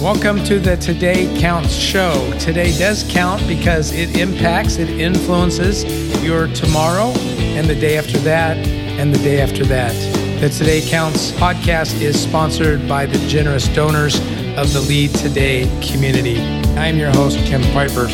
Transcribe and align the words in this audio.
Welcome 0.00 0.42
to 0.44 0.58
the 0.58 0.78
Today 0.78 1.30
Counts 1.38 1.74
show. 1.74 2.32
Today 2.38 2.74
does 2.78 3.04
count 3.10 3.46
because 3.46 3.92
it 3.92 4.16
impacts, 4.16 4.78
it 4.78 4.88
influences 4.88 5.84
your 6.24 6.46
tomorrow 6.54 7.08
and 7.38 7.68
the 7.68 7.74
day 7.74 7.98
after 7.98 8.16
that 8.20 8.56
and 8.56 9.14
the 9.14 9.18
day 9.18 9.42
after 9.42 9.62
that. 9.66 9.92
The 10.40 10.48
Today 10.48 10.80
Counts 10.80 11.32
podcast 11.32 12.00
is 12.00 12.18
sponsored 12.18 12.88
by 12.88 13.04
the 13.04 13.18
generous 13.28 13.68
donors 13.68 14.18
of 14.56 14.72
the 14.72 14.82
Lead 14.88 15.10
Today 15.16 15.64
community. 15.82 16.40
I'm 16.78 16.96
your 16.96 17.10
host, 17.10 17.36
Jim 17.40 17.60
Piper. 17.74 18.06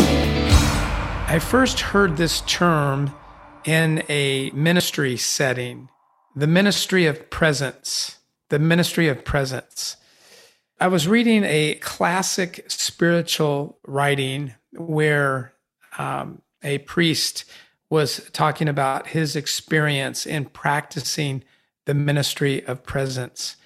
I 1.29 1.39
first 1.41 1.79
heard 1.79 2.17
this 2.17 2.41
term 2.41 3.15
in 3.65 4.03
a 4.09 4.51
ministry 4.51 5.17
setting, 5.17 5.89
the 6.35 6.49
ministry 6.49 7.07
of 7.07 7.31
presence, 7.31 8.17
the 8.49 8.59
ministry 8.59 9.07
of 9.07 9.25
presence. 9.25 9.97
I 10.79 10.89
was 10.89 11.09
reading 11.09 11.43
a 11.45 11.77
classic 11.77 12.67
spiritual 12.69 13.79
writing 13.87 14.55
where 14.73 15.55
um, 15.97 16.43
a 16.63 16.79
priest 16.79 17.47
was 17.89 18.29
talking 18.35 18.69
about 18.69 19.07
his 19.09 19.37
experience 19.37 20.27
in 20.27 20.45
practicing 20.45 21.43
the 21.87 21.95
ministry 21.95 22.63
of 22.67 22.85
presence. 22.85 23.57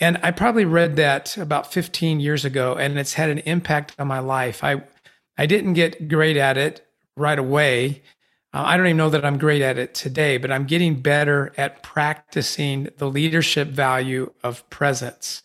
And 0.00 0.18
I 0.24 0.32
probably 0.32 0.64
read 0.64 0.96
that 0.96 1.36
about 1.36 1.72
15 1.72 2.18
years 2.18 2.44
ago, 2.44 2.74
and 2.74 2.98
it's 2.98 3.14
had 3.14 3.30
an 3.30 3.38
impact 3.38 3.94
on 3.96 4.08
my 4.08 4.18
life. 4.18 4.64
I, 4.64 4.82
I 5.38 5.46
didn't 5.46 5.74
get 5.74 6.08
great 6.08 6.36
at 6.36 6.58
it 6.58 6.84
right 7.16 7.38
away. 7.38 8.02
Uh, 8.52 8.64
I 8.66 8.76
don't 8.76 8.86
even 8.86 8.96
know 8.96 9.10
that 9.10 9.24
I'm 9.24 9.38
great 9.38 9.62
at 9.62 9.78
it 9.78 9.94
today, 9.94 10.36
but 10.36 10.50
I'm 10.50 10.64
getting 10.64 11.00
better 11.00 11.52
at 11.56 11.84
practicing 11.84 12.88
the 12.96 13.08
leadership 13.08 13.68
value 13.68 14.32
of 14.42 14.68
presence. 14.68 15.42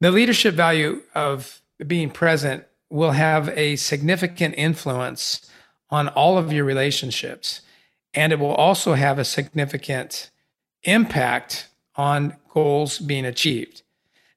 The 0.00 0.10
leadership 0.10 0.54
value 0.54 1.02
of 1.14 1.60
being 1.86 2.10
present 2.10 2.64
will 2.90 3.12
have 3.12 3.48
a 3.50 3.76
significant 3.76 4.54
influence 4.56 5.50
on 5.90 6.08
all 6.08 6.38
of 6.38 6.52
your 6.52 6.64
relationships. 6.64 7.62
And 8.14 8.32
it 8.32 8.38
will 8.38 8.54
also 8.54 8.94
have 8.94 9.18
a 9.18 9.24
significant 9.24 10.30
impact 10.84 11.68
on 11.96 12.36
goals 12.54 12.98
being 12.98 13.24
achieved. 13.24 13.82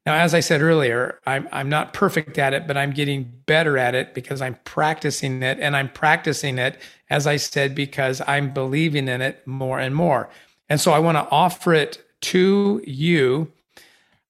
Now, 0.06 0.16
as 0.16 0.34
I 0.34 0.40
said 0.40 0.62
earlier, 0.62 1.20
I'm, 1.28 1.48
I'm 1.52 1.70
not 1.70 1.94
perfect 1.94 2.40
at 2.40 2.54
it, 2.54 2.66
but 2.66 2.76
I'm 2.76 2.92
getting 2.92 3.32
better 3.46 3.78
at 3.78 3.94
it 3.94 4.16
because 4.16 4.42
I'm 4.42 4.58
practicing 4.64 5.44
it. 5.44 5.60
And 5.60 5.76
I'm 5.76 5.90
practicing 5.90 6.58
it, 6.58 6.80
as 7.10 7.28
I 7.28 7.38
said, 7.38 7.76
because 7.76 8.20
I'm 8.28 8.52
believing 8.52 9.08
in 9.08 9.22
it 9.22 9.46
more 9.46 9.80
and 9.80 9.94
more. 9.94 10.28
And 10.70 10.82
so 10.82 10.92
I 10.92 11.00
want 11.00 11.18
to 11.18 11.30
offer 11.30 11.74
it 11.74 12.04
to 12.22 12.82
you 12.86 13.52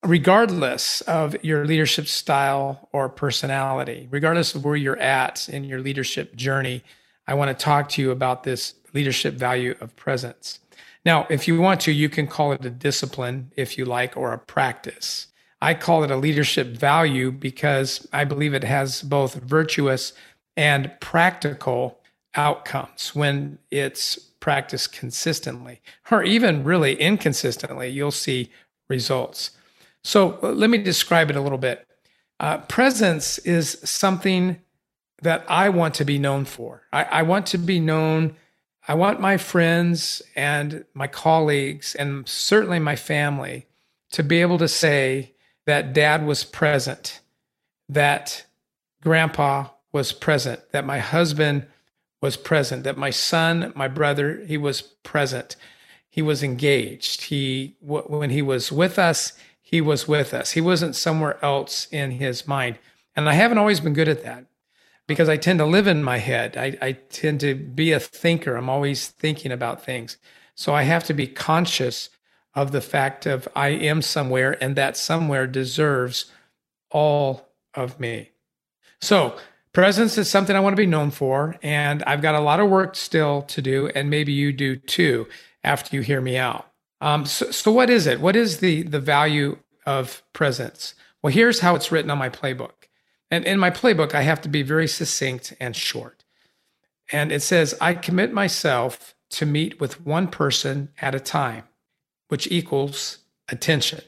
regardless 0.03 1.02
of 1.02 1.35
your 1.44 1.66
leadership 1.66 2.07
style 2.07 2.89
or 2.91 3.07
personality, 3.09 4.08
regardless 4.09 4.55
of 4.55 4.66
where 4.66 4.75
you're 4.75 4.97
at 4.97 5.47
in 5.49 5.63
your 5.63 5.80
leadership 5.80 6.35
journey, 6.35 6.83
I 7.27 7.35
want 7.35 7.58
to 7.58 7.63
talk 7.63 7.89
to 7.89 8.02
you 8.02 8.11
about 8.11 8.43
this 8.43 8.73
leadership 8.93 9.35
value 9.35 9.75
of 9.80 9.95
presence. 9.95 10.59
Now, 11.05 11.27
if 11.30 11.47
you 11.47 11.59
want 11.59 11.81
to, 11.81 11.91
you 11.91 12.09
can 12.09 12.27
call 12.27 12.52
it 12.52 12.66
a 12.66 12.69
discipline 12.69 13.52
if 13.55 13.77
you 13.77 13.85
like, 13.85 14.17
or 14.17 14.33
a 14.33 14.38
practice. 14.38 15.27
I 15.61 15.75
call 15.75 16.03
it 16.03 16.11
a 16.11 16.17
leadership 16.17 16.67
value 16.67 17.31
because 17.31 18.08
I 18.11 18.23
believe 18.23 18.53
it 18.53 18.63
has 18.63 19.03
both 19.03 19.36
virtuous 19.36 20.13
and 20.58 20.91
practical 20.99 21.99
outcomes 22.36 23.13
when 23.13 23.59
it's 23.69 24.15
practiced 24.15 24.91
consistently, 24.91 25.81
or 26.09 26.23
even 26.23 26.63
really 26.63 26.95
inconsistently, 26.95 27.89
you'll 27.89 28.11
see 28.11 28.49
results. 28.89 29.52
So 30.03 30.39
uh, 30.41 30.52
let 30.52 30.69
me 30.69 30.77
describe 30.77 31.30
it 31.30 31.35
a 31.35 31.41
little 31.41 31.57
bit. 31.57 31.88
Uh, 32.39 32.57
presence 32.59 33.38
is 33.39 33.77
something 33.83 34.59
that 35.21 35.45
I 35.47 35.69
want 35.69 35.93
to 35.95 36.05
be 36.05 36.17
known 36.17 36.45
for. 36.45 36.83
I, 36.91 37.03
I 37.03 37.21
want 37.21 37.45
to 37.47 37.58
be 37.58 37.80
known. 37.80 38.35
I 38.87 38.95
want 38.95 39.21
my 39.21 39.37
friends 39.37 40.21
and 40.36 40.86
my 40.95 41.08
colleagues, 41.08 41.93
and 41.93 42.27
certainly 42.27 42.80
my 42.80 42.95
family, 42.95 43.67
to 44.11 44.23
be 44.23 44.42
able 44.42 44.58
to 44.58 44.67
say 44.67 45.33
that 45.65 45.93
dad 45.93 46.26
was 46.26 46.43
present, 46.43 47.21
that 47.87 48.45
grandpa 49.03 49.67
was 49.92 50.11
present, 50.11 50.59
that 50.71 50.86
my 50.86 50.97
husband 50.97 51.67
was 52.21 52.37
present, 52.37 52.83
that 52.83 52.97
my 52.97 53.09
son, 53.09 53.71
my 53.76 53.87
brother, 53.87 54.43
he 54.45 54.58
was 54.58 54.81
present. 54.81 55.55
He 56.09 56.21
was 56.21 56.43
engaged. 56.43 57.23
He, 57.23 57.76
when 57.80 58.31
he 58.31 58.42
was 58.42 58.71
with 58.71 58.99
us, 58.99 59.33
he 59.71 59.80
was 59.80 60.05
with 60.05 60.33
us. 60.33 60.52
He 60.52 60.61
wasn't 60.61 60.98
somewhere 60.98 61.43
else 61.43 61.87
in 61.92 62.11
his 62.11 62.45
mind. 62.45 62.77
And 63.15 63.30
I 63.30 63.33
haven't 63.33 63.58
always 63.58 63.80
been 63.80 63.93
good 63.93 64.09
at 64.09 64.23
that 64.23 64.45
because 65.08 65.30
I 65.30 65.37
tend 65.37 65.59
to 65.59 65.65
live 65.65 65.87
in 65.87 66.04
my 66.04 66.17
head. 66.17 66.58
I, 66.58 66.77
I 66.82 66.92
tend 66.92 67.39
to 67.39 67.55
be 67.55 67.93
a 67.93 67.99
thinker. 67.99 68.55
I'm 68.55 68.70
always 68.70 69.08
thinking 69.08 69.52
about 69.52 69.83
things. 69.83 70.17
So 70.55 70.76
I 70.76 70.83
have 70.83 71.05
to 71.05 71.14
be 71.14 71.26
conscious 71.26 72.09
of 72.54 72.73
the 72.73 72.82
fact 72.82 73.26
of 73.26 73.48
I 73.55 73.70
am 73.70 74.02
somewhere 74.02 74.61
and 74.61 74.76
that 74.76 74.98
somewhere 74.98 75.48
deserves 75.48 76.26
all 76.89 77.53
of 77.73 77.98
me. 77.98 78.32
So 78.99 79.38
presence 79.71 80.17
is 80.17 80.30
something 80.30 80.53
I 80.53 80.59
want 80.59 80.73
to 80.73 80.82
be 80.82 80.86
known 80.86 81.11
for. 81.11 81.55
And 81.64 82.03
I've 82.03 82.21
got 82.21 82.36
a 82.36 82.42
lot 82.42 82.59
of 82.59 82.70
work 82.70 82.95
still 82.95 83.43
to 83.43 83.61
do. 83.61 83.88
And 83.95 84.09
maybe 84.09 84.33
you 84.33 84.52
do 84.52 84.76
too 84.76 85.27
after 85.64 85.95
you 85.95 86.02
hear 86.02 86.20
me 86.20 86.38
out. 86.38 86.70
Um, 87.02 87.26
so, 87.26 87.52
so 87.52 87.72
what 87.72 87.89
is 87.89 88.08
it? 88.08 88.22
What 88.22 88.36
is 88.36 88.60
the 88.60 88.84
the 88.84 89.00
value 89.00 89.58
of 89.86 90.23
presence? 90.34 90.95
Well, 91.22 91.34
here's 91.34 91.60
how 91.60 91.76
it's 91.76 91.92
written 91.92 92.12
on 92.12 92.17
my 92.17 92.30
playbook. 92.30 92.88
And 93.30 93.45
in 93.45 93.60
my 93.60 93.72
playbook, 93.72 94.14
I 94.14 94.22
have 94.22 94.42
to 94.42 94.50
be 94.50 94.62
very 94.62 94.88
succinct 94.88 95.54
and 95.60 95.76
short. 95.76 96.23
And 97.12 97.32
it 97.32 97.42
says, 97.42 97.76
I 97.82 97.94
commit 97.94 98.34
myself 98.34 99.16
to 99.32 99.45
meet 99.45 99.80
with 99.80 100.06
one 100.06 100.28
person 100.28 100.89
at 101.02 101.16
a 101.16 101.20
time, 101.20 101.64
which 102.28 102.48
equals 102.52 103.20
attention. 103.48 104.02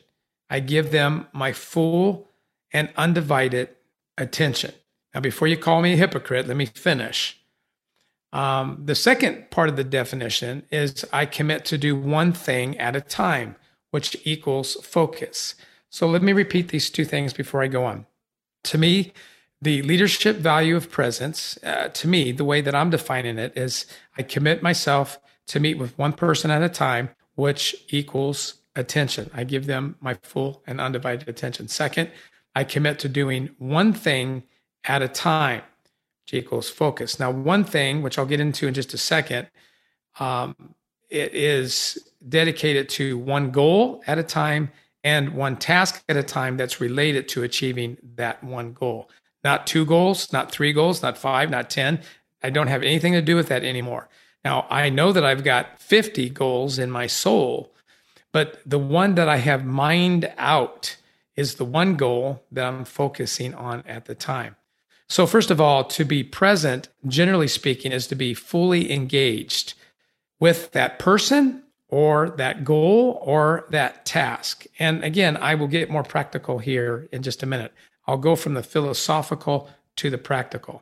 I 0.49 0.59
give 0.59 0.91
them 0.91 1.27
my 1.33 1.53
full 1.53 2.27
and 2.71 2.89
undivided 2.97 3.69
attention. 4.17 4.73
Now, 5.13 5.21
before 5.21 5.47
you 5.47 5.57
call 5.57 5.81
me 5.81 5.93
a 5.93 5.97
hypocrite, 5.97 6.47
let 6.47 6.57
me 6.57 6.65
finish. 6.65 7.39
Um, 8.33 8.81
the 8.83 8.95
second 8.95 9.51
part 9.51 9.69
of 9.69 9.75
the 9.75 9.83
definition 9.83 10.63
is 10.71 11.05
I 11.13 11.25
commit 11.25 11.65
to 11.65 11.77
do 11.77 11.95
one 11.95 12.33
thing 12.33 12.77
at 12.79 12.95
a 12.95 13.01
time, 13.01 13.55
which 13.91 14.17
equals 14.25 14.73
focus. 14.83 15.53
So 15.89 16.07
let 16.07 16.23
me 16.23 16.33
repeat 16.33 16.69
these 16.69 16.89
two 16.89 17.05
things 17.05 17.31
before 17.31 17.61
I 17.61 17.67
go 17.67 17.85
on. 17.85 18.07
To 18.65 18.79
me, 18.79 19.13
the 19.61 19.83
leadership 19.83 20.37
value 20.37 20.75
of 20.75 20.89
presence, 20.89 21.57
uh, 21.63 21.89
to 21.89 22.07
me, 22.07 22.31
the 22.31 22.43
way 22.43 22.59
that 22.61 22.73
I'm 22.73 22.89
defining 22.89 23.37
it 23.37 23.55
is 23.55 23.85
I 24.17 24.23
commit 24.23 24.63
myself 24.63 25.19
to 25.47 25.59
meet 25.59 25.77
with 25.77 25.97
one 25.97 26.13
person 26.13 26.49
at 26.49 26.63
a 26.63 26.69
time, 26.69 27.09
which 27.35 27.75
equals 27.89 28.55
attention. 28.75 29.29
I 29.33 29.43
give 29.43 29.67
them 29.67 29.95
my 30.01 30.15
full 30.23 30.63
and 30.65 30.81
undivided 30.81 31.29
attention. 31.29 31.67
Second, 31.67 32.09
I 32.55 32.63
commit 32.63 32.97
to 32.99 33.09
doing 33.09 33.51
one 33.59 33.93
thing 33.93 34.43
at 34.85 35.01
a 35.01 35.07
time, 35.07 35.61
G 36.25 36.37
equals 36.37 36.69
focus. 36.69 37.19
Now, 37.19 37.31
one 37.31 37.63
thing, 37.63 38.01
which 38.01 38.17
I'll 38.17 38.25
get 38.25 38.39
into 38.39 38.67
in 38.67 38.73
just 38.73 38.93
a 38.93 38.97
second, 38.97 39.49
um, 40.19 40.75
it 41.09 41.33
is 41.33 41.97
dedicated 42.27 42.89
to 42.89 43.17
one 43.17 43.51
goal 43.51 44.01
at 44.07 44.17
a 44.17 44.23
time 44.23 44.71
and 45.03 45.33
one 45.33 45.57
task 45.57 46.03
at 46.07 46.17
a 46.17 46.23
time 46.23 46.57
that's 46.57 46.79
related 46.79 47.27
to 47.29 47.43
achieving 47.43 47.97
that 48.15 48.43
one 48.43 48.73
goal. 48.73 49.09
Not 49.43 49.67
two 49.67 49.85
goals, 49.85 50.31
not 50.31 50.51
three 50.51 50.71
goals, 50.71 51.01
not 51.01 51.17
five, 51.17 51.49
not 51.49 51.69
10. 51.69 52.01
I 52.41 52.49
don't 52.49 52.67
have 52.67 52.83
anything 52.83 53.13
to 53.13 53.21
do 53.21 53.35
with 53.35 53.49
that 53.49 53.63
anymore. 53.63 54.07
Now, 54.45 54.65
I 54.69 54.89
know 54.89 55.11
that 55.11 55.25
I've 55.25 55.43
got 55.43 55.81
50 55.81 56.29
goals 56.29 56.79
in 56.79 56.89
my 56.91 57.07
soul, 57.07 57.73
but 58.31 58.59
the 58.65 58.79
one 58.79 59.15
that 59.15 59.29
I 59.29 59.37
have 59.37 59.65
mined 59.65 60.31
out 60.37 60.97
is 61.35 61.55
the 61.55 61.65
one 61.65 61.95
goal 61.95 62.43
that 62.51 62.65
I'm 62.65 62.85
focusing 62.85 63.53
on 63.53 63.83
at 63.87 64.05
the 64.05 64.15
time. 64.15 64.55
So, 65.13 65.27
first 65.27 65.51
of 65.51 65.61
all, 65.61 65.83
to 65.83 66.05
be 66.05 66.23
present, 66.23 66.89
generally 67.05 67.47
speaking, 67.47 67.91
is 67.91 68.07
to 68.07 68.15
be 68.15 68.33
fully 68.33 68.91
engaged 68.91 69.75
with 70.39 70.71
that 70.71 70.97
person 70.97 71.61
or 71.87 72.31
that 72.31 72.63
goal 72.63 73.19
or 73.21 73.67
that 73.69 74.07
task. 74.07 74.65
And 74.79 75.03
again, 75.03 75.37
I 75.37 75.53
will 75.53 75.67
get 75.67 75.91
more 75.91 76.01
practical 76.01 76.57
here 76.57 77.07
in 77.11 77.21
just 77.21 77.43
a 77.43 77.45
minute. 77.45 77.71
I'll 78.07 78.17
go 78.17 78.35
from 78.35 78.55
the 78.55 78.63
philosophical 78.63 79.69
to 79.97 80.09
the 80.09 80.17
practical. 80.17 80.81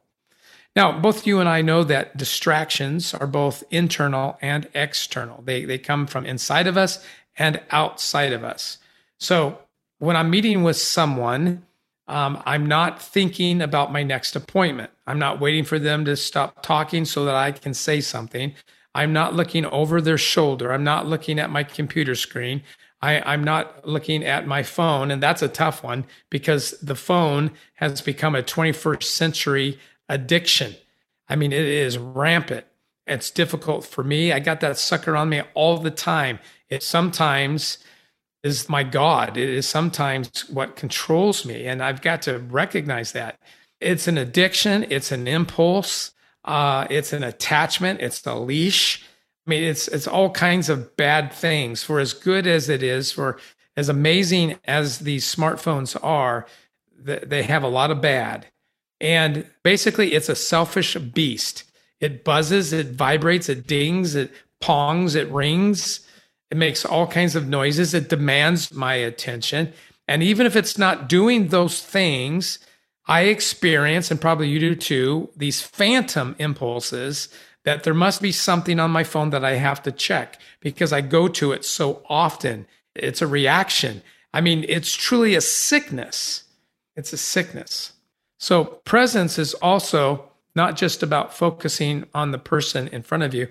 Now, 0.78 0.98
both 0.98 1.28
you 1.28 1.42
and 1.42 1.50
I 1.50 1.62
know 1.62 1.84
that 1.84 2.16
distractions 2.16 3.14
are 3.14 3.28
both 3.28 3.66
internal 3.70 4.38
and 4.42 4.70
external. 4.74 5.42
They, 5.42 5.66
they 5.66 5.78
come 5.78 6.08
from 6.08 6.26
inside 6.26 6.68
of 6.68 6.78
us 6.78 7.06
and 7.38 7.60
outside 7.70 8.32
of 8.32 8.46
us. 8.46 8.78
So 9.20 9.60
when 10.00 10.16
I'm 10.16 10.30
meeting 10.30 10.64
with 10.64 10.78
someone, 10.78 11.66
um, 12.08 12.42
I'm 12.46 12.66
not 12.66 13.02
thinking 13.02 13.62
about 13.62 13.92
my 13.92 14.04
next 14.04 14.36
appointment. 14.36 14.92
I'm 15.08 15.20
not 15.20 15.40
waiting 15.40 15.64
for 15.64 15.80
them 15.80 16.06
to 16.06 16.16
stop 16.16 16.62
talking 16.64 17.06
so 17.06 17.26
that 17.26 17.36
I 17.36 17.52
can 17.52 17.74
say 17.74 18.02
something. 18.02 18.54
I'm 18.94 19.14
not 19.14 19.36
looking 19.36 19.66
over 19.66 20.02
their 20.02 20.18
shoulder. 20.18 20.74
I'm 20.74 20.84
not 20.84 21.08
looking 21.08 21.40
at 21.40 21.50
my 21.50 21.64
computer 21.64 22.16
screen. 22.16 22.64
I, 23.02 23.22
I'm 23.22 23.44
not 23.44 23.88
looking 23.88 24.24
at 24.24 24.46
my 24.46 24.62
phone, 24.64 25.10
and 25.10 25.24
that's 25.24 25.42
a 25.42 25.48
tough 25.48 25.84
one 25.84 26.06
because 26.30 26.72
the 26.82 26.96
phone 26.96 27.52
has 27.76 28.02
become 28.02 28.36
a 28.36 28.44
21st 28.44 29.04
century 29.04 29.80
addiction. 30.08 30.76
I 31.28 31.36
mean, 31.36 31.54
it 31.54 31.66
is 31.66 31.98
rampant. 31.98 32.66
It's 33.08 33.32
difficult 33.32 33.86
for 33.86 34.04
me. 34.04 34.32
I 34.32 34.40
got 34.40 34.60
that 34.60 34.78
sucker 34.78 35.16
on 35.16 35.30
me 35.30 35.42
all 35.54 35.78
the 35.78 35.92
time. 35.92 36.40
It 36.70 36.84
sometimes 36.84 37.80
is 38.44 38.70
my 38.70 38.84
God. 38.84 39.38
It 39.38 39.50
is 39.50 39.68
sometimes 39.68 40.50
what 40.50 40.76
controls 40.76 41.46
me. 41.46 41.66
And 41.68 41.82
I've 41.84 42.02
got 42.02 42.22
to 42.24 42.40
recognize 42.40 43.12
that. 43.12 43.40
It's 43.80 44.08
an 44.08 44.18
addiction, 44.18 44.86
it's 44.90 45.12
an 45.12 45.28
impulse, 45.28 46.12
uh, 46.46 46.88
it's 46.90 47.14
an 47.14 47.24
attachment, 47.24 48.00
it's 48.02 48.26
a 48.26 48.36
leash. 48.36 49.04
I 49.48 49.50
mean, 49.50 49.64
it's 49.64 49.88
it's 49.88 50.08
all 50.08 50.30
kinds 50.30 50.70
of 50.70 50.96
bad 50.96 51.34
things. 51.34 51.84
For 51.84 52.00
as 52.00 52.14
good 52.14 52.46
as 52.46 52.70
it 52.70 52.84
is, 52.84 53.12
for 53.12 53.40
as 53.76 53.90
amazing 53.90 54.60
as 54.66 55.00
these 55.00 55.34
smartphones 55.34 55.98
are, 56.04 56.46
they 56.96 57.44
have 57.44 57.64
a 57.64 57.68
lot 57.68 57.90
of 57.90 58.02
bad. 58.02 58.48
And 59.00 59.48
basically, 59.64 60.14
it's 60.14 60.30
a 60.30 60.36
selfish 60.36 60.96
beast. 60.96 61.64
It 62.00 62.24
buzzes, 62.24 62.74
it 62.74 62.92
vibrates, 62.92 63.50
it 63.50 63.66
dings, 63.66 64.14
it 64.14 64.32
pongs, 64.62 65.16
it 65.16 65.30
rings. 65.30 66.02
It 66.52 66.58
makes 66.58 66.86
all 66.86 67.08
kinds 67.08 67.36
of 67.36 67.48
noises. 67.48 67.94
It 67.94 68.10
demands 68.10 68.74
my 68.74 68.96
attention. 68.96 69.74
And 70.08 70.22
even 70.22 70.46
if 70.46 70.56
it's 70.56 70.78
not 70.78 71.08
doing 71.08 71.48
those 71.48 71.82
things, 71.82 72.60
I 73.08 73.22
experience, 73.24 74.12
and 74.12 74.20
probably 74.20 74.50
you 74.50 74.60
do 74.60 74.76
too, 74.76 75.30
these 75.36 75.62
phantom 75.62 76.36
impulses 76.38 77.30
that 77.64 77.84
there 77.84 77.94
must 77.94 78.22
be 78.22 78.32
something 78.32 78.80
on 78.80 78.92
my 78.92 79.04
phone 79.04 79.30
that 79.30 79.46
I 79.46 79.56
have 79.56 79.82
to 79.84 79.92
check 79.92 80.40
because 80.60 80.92
I 80.92 81.02
go 81.02 81.28
to 81.30 81.52
it 81.52 81.64
so 81.64 82.04
often. 82.10 82.68
It's 82.96 83.22
a 83.22 83.28
reaction. 83.28 84.02
I 84.34 84.42
mean, 84.42 84.66
it's 84.68 84.94
truly 84.94 85.36
a 85.36 85.42
sickness. 85.42 86.44
It's 86.96 87.14
a 87.14 87.18
sickness. 87.18 87.94
So, 88.40 88.64
presence 88.86 89.38
is 89.38 89.54
also 89.56 90.32
not 90.56 90.76
just 90.76 91.04
about 91.04 91.34
focusing 91.34 92.06
on 92.14 92.32
the 92.32 92.38
person 92.40 92.88
in 92.90 93.04
front 93.04 93.24
of 93.24 93.34
you. 93.34 93.48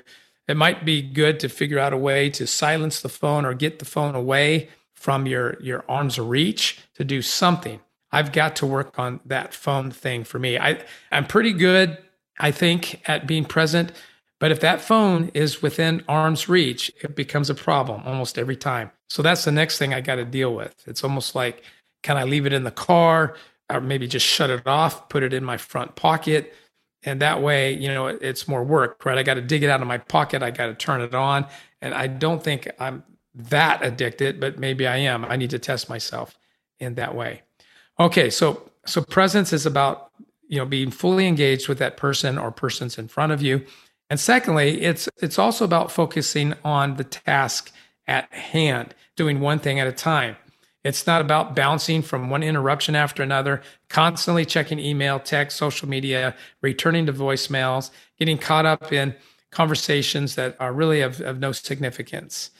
It 0.50 0.56
might 0.56 0.84
be 0.84 1.00
good 1.00 1.38
to 1.40 1.48
figure 1.48 1.78
out 1.78 1.92
a 1.92 1.96
way 1.96 2.28
to 2.30 2.44
silence 2.44 3.00
the 3.00 3.08
phone 3.08 3.44
or 3.44 3.54
get 3.54 3.78
the 3.78 3.84
phone 3.84 4.16
away 4.16 4.68
from 4.94 5.24
your, 5.24 5.56
your 5.62 5.84
arm's 5.88 6.18
reach 6.18 6.80
to 6.94 7.04
do 7.04 7.22
something. 7.22 7.78
I've 8.10 8.32
got 8.32 8.56
to 8.56 8.66
work 8.66 8.98
on 8.98 9.20
that 9.26 9.54
phone 9.54 9.92
thing 9.92 10.24
for 10.24 10.40
me. 10.40 10.58
I, 10.58 10.82
I'm 11.12 11.24
pretty 11.24 11.52
good, 11.52 11.98
I 12.40 12.50
think, 12.50 13.00
at 13.08 13.28
being 13.28 13.44
present. 13.44 13.92
But 14.40 14.50
if 14.50 14.58
that 14.58 14.80
phone 14.80 15.30
is 15.34 15.62
within 15.62 16.02
arm's 16.08 16.48
reach, 16.48 16.90
it 17.00 17.14
becomes 17.14 17.48
a 17.48 17.54
problem 17.54 18.02
almost 18.04 18.36
every 18.36 18.56
time. 18.56 18.90
So 19.08 19.22
that's 19.22 19.44
the 19.44 19.52
next 19.52 19.78
thing 19.78 19.94
I 19.94 20.00
got 20.00 20.16
to 20.16 20.24
deal 20.24 20.52
with. 20.52 20.74
It's 20.84 21.04
almost 21.04 21.36
like, 21.36 21.62
can 22.02 22.16
I 22.16 22.24
leave 22.24 22.44
it 22.44 22.52
in 22.52 22.64
the 22.64 22.72
car 22.72 23.36
or 23.70 23.80
maybe 23.80 24.08
just 24.08 24.26
shut 24.26 24.50
it 24.50 24.66
off, 24.66 25.10
put 25.10 25.22
it 25.22 25.32
in 25.32 25.44
my 25.44 25.58
front 25.58 25.94
pocket? 25.94 26.52
And 27.02 27.22
that 27.22 27.42
way, 27.42 27.72
you 27.72 27.88
know, 27.88 28.08
it's 28.08 28.46
more 28.46 28.62
work, 28.62 29.04
right? 29.04 29.16
I 29.16 29.22
got 29.22 29.34
to 29.34 29.40
dig 29.40 29.62
it 29.62 29.70
out 29.70 29.80
of 29.80 29.86
my 29.86 29.98
pocket. 29.98 30.42
I 30.42 30.50
got 30.50 30.66
to 30.66 30.74
turn 30.74 31.00
it 31.00 31.14
on. 31.14 31.46
And 31.80 31.94
I 31.94 32.06
don't 32.06 32.42
think 32.42 32.70
I'm 32.78 33.02
that 33.34 33.82
addicted, 33.82 34.40
but 34.40 34.58
maybe 34.58 34.86
I 34.86 34.98
am. 34.98 35.24
I 35.24 35.36
need 35.36 35.50
to 35.50 35.58
test 35.58 35.88
myself 35.88 36.38
in 36.78 36.94
that 36.94 37.14
way. 37.14 37.42
Okay, 37.98 38.30
so 38.30 38.70
so 38.86 39.02
presence 39.02 39.52
is 39.52 39.66
about 39.66 40.10
you 40.48 40.58
know 40.58 40.66
being 40.66 40.90
fully 40.90 41.26
engaged 41.26 41.68
with 41.68 41.78
that 41.78 41.96
person 41.96 42.38
or 42.38 42.50
persons 42.50 42.98
in 42.98 43.08
front 43.08 43.32
of 43.32 43.42
you. 43.42 43.64
And 44.08 44.18
secondly, 44.18 44.82
it's 44.82 45.08
it's 45.18 45.38
also 45.38 45.64
about 45.64 45.92
focusing 45.92 46.54
on 46.64 46.96
the 46.96 47.04
task 47.04 47.72
at 48.06 48.32
hand, 48.32 48.94
doing 49.16 49.40
one 49.40 49.58
thing 49.58 49.78
at 49.78 49.86
a 49.86 49.92
time. 49.92 50.36
It's 50.82 51.06
not 51.06 51.20
about 51.20 51.54
bouncing 51.54 52.00
from 52.02 52.30
one 52.30 52.42
interruption 52.42 52.96
after 52.96 53.22
another, 53.22 53.62
constantly 53.88 54.46
checking 54.46 54.78
email, 54.78 55.20
text, 55.20 55.58
social 55.58 55.88
media, 55.88 56.34
returning 56.62 57.06
to 57.06 57.12
voicemails, 57.12 57.90
getting 58.18 58.38
caught 58.38 58.64
up 58.64 58.92
in 58.92 59.14
conversations 59.50 60.36
that 60.36 60.56
are 60.58 60.72
really 60.72 61.02
of, 61.02 61.20
of 61.20 61.38
no 61.38 61.52
significance. 61.52 62.50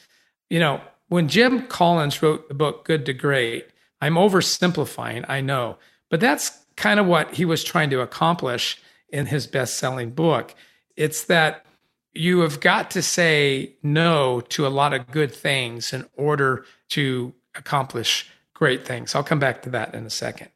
You 0.49 0.59
know, 0.59 0.81
when 1.07 1.27
Jim 1.27 1.65
Collins 1.67 2.21
wrote 2.21 2.47
the 2.47 2.53
book 2.53 2.85
Good 2.85 3.05
to 3.07 3.13
Great, 3.13 3.67
I'm 4.01 4.15
oversimplifying, 4.15 5.25
I 5.27 5.41
know, 5.41 5.77
but 6.09 6.19
that's 6.19 6.59
kind 6.75 6.99
of 6.99 7.05
what 7.05 7.33
he 7.33 7.45
was 7.45 7.63
trying 7.63 7.89
to 7.89 8.01
accomplish 8.01 8.79
in 9.09 9.25
his 9.25 9.47
best 9.47 9.77
selling 9.77 10.11
book. 10.11 10.55
It's 10.95 11.23
that 11.25 11.65
you 12.13 12.39
have 12.41 12.59
got 12.59 12.91
to 12.91 13.01
say 13.01 13.75
no 13.83 14.41
to 14.41 14.67
a 14.67 14.69
lot 14.69 14.93
of 14.93 15.11
good 15.11 15.33
things 15.33 15.93
in 15.93 16.05
order 16.15 16.65
to 16.89 17.33
accomplish 17.55 18.29
great 18.53 18.85
things. 18.85 19.15
I'll 19.15 19.23
come 19.23 19.39
back 19.39 19.61
to 19.63 19.69
that 19.71 19.93
in 19.93 20.05
a 20.05 20.09
second. 20.09 20.49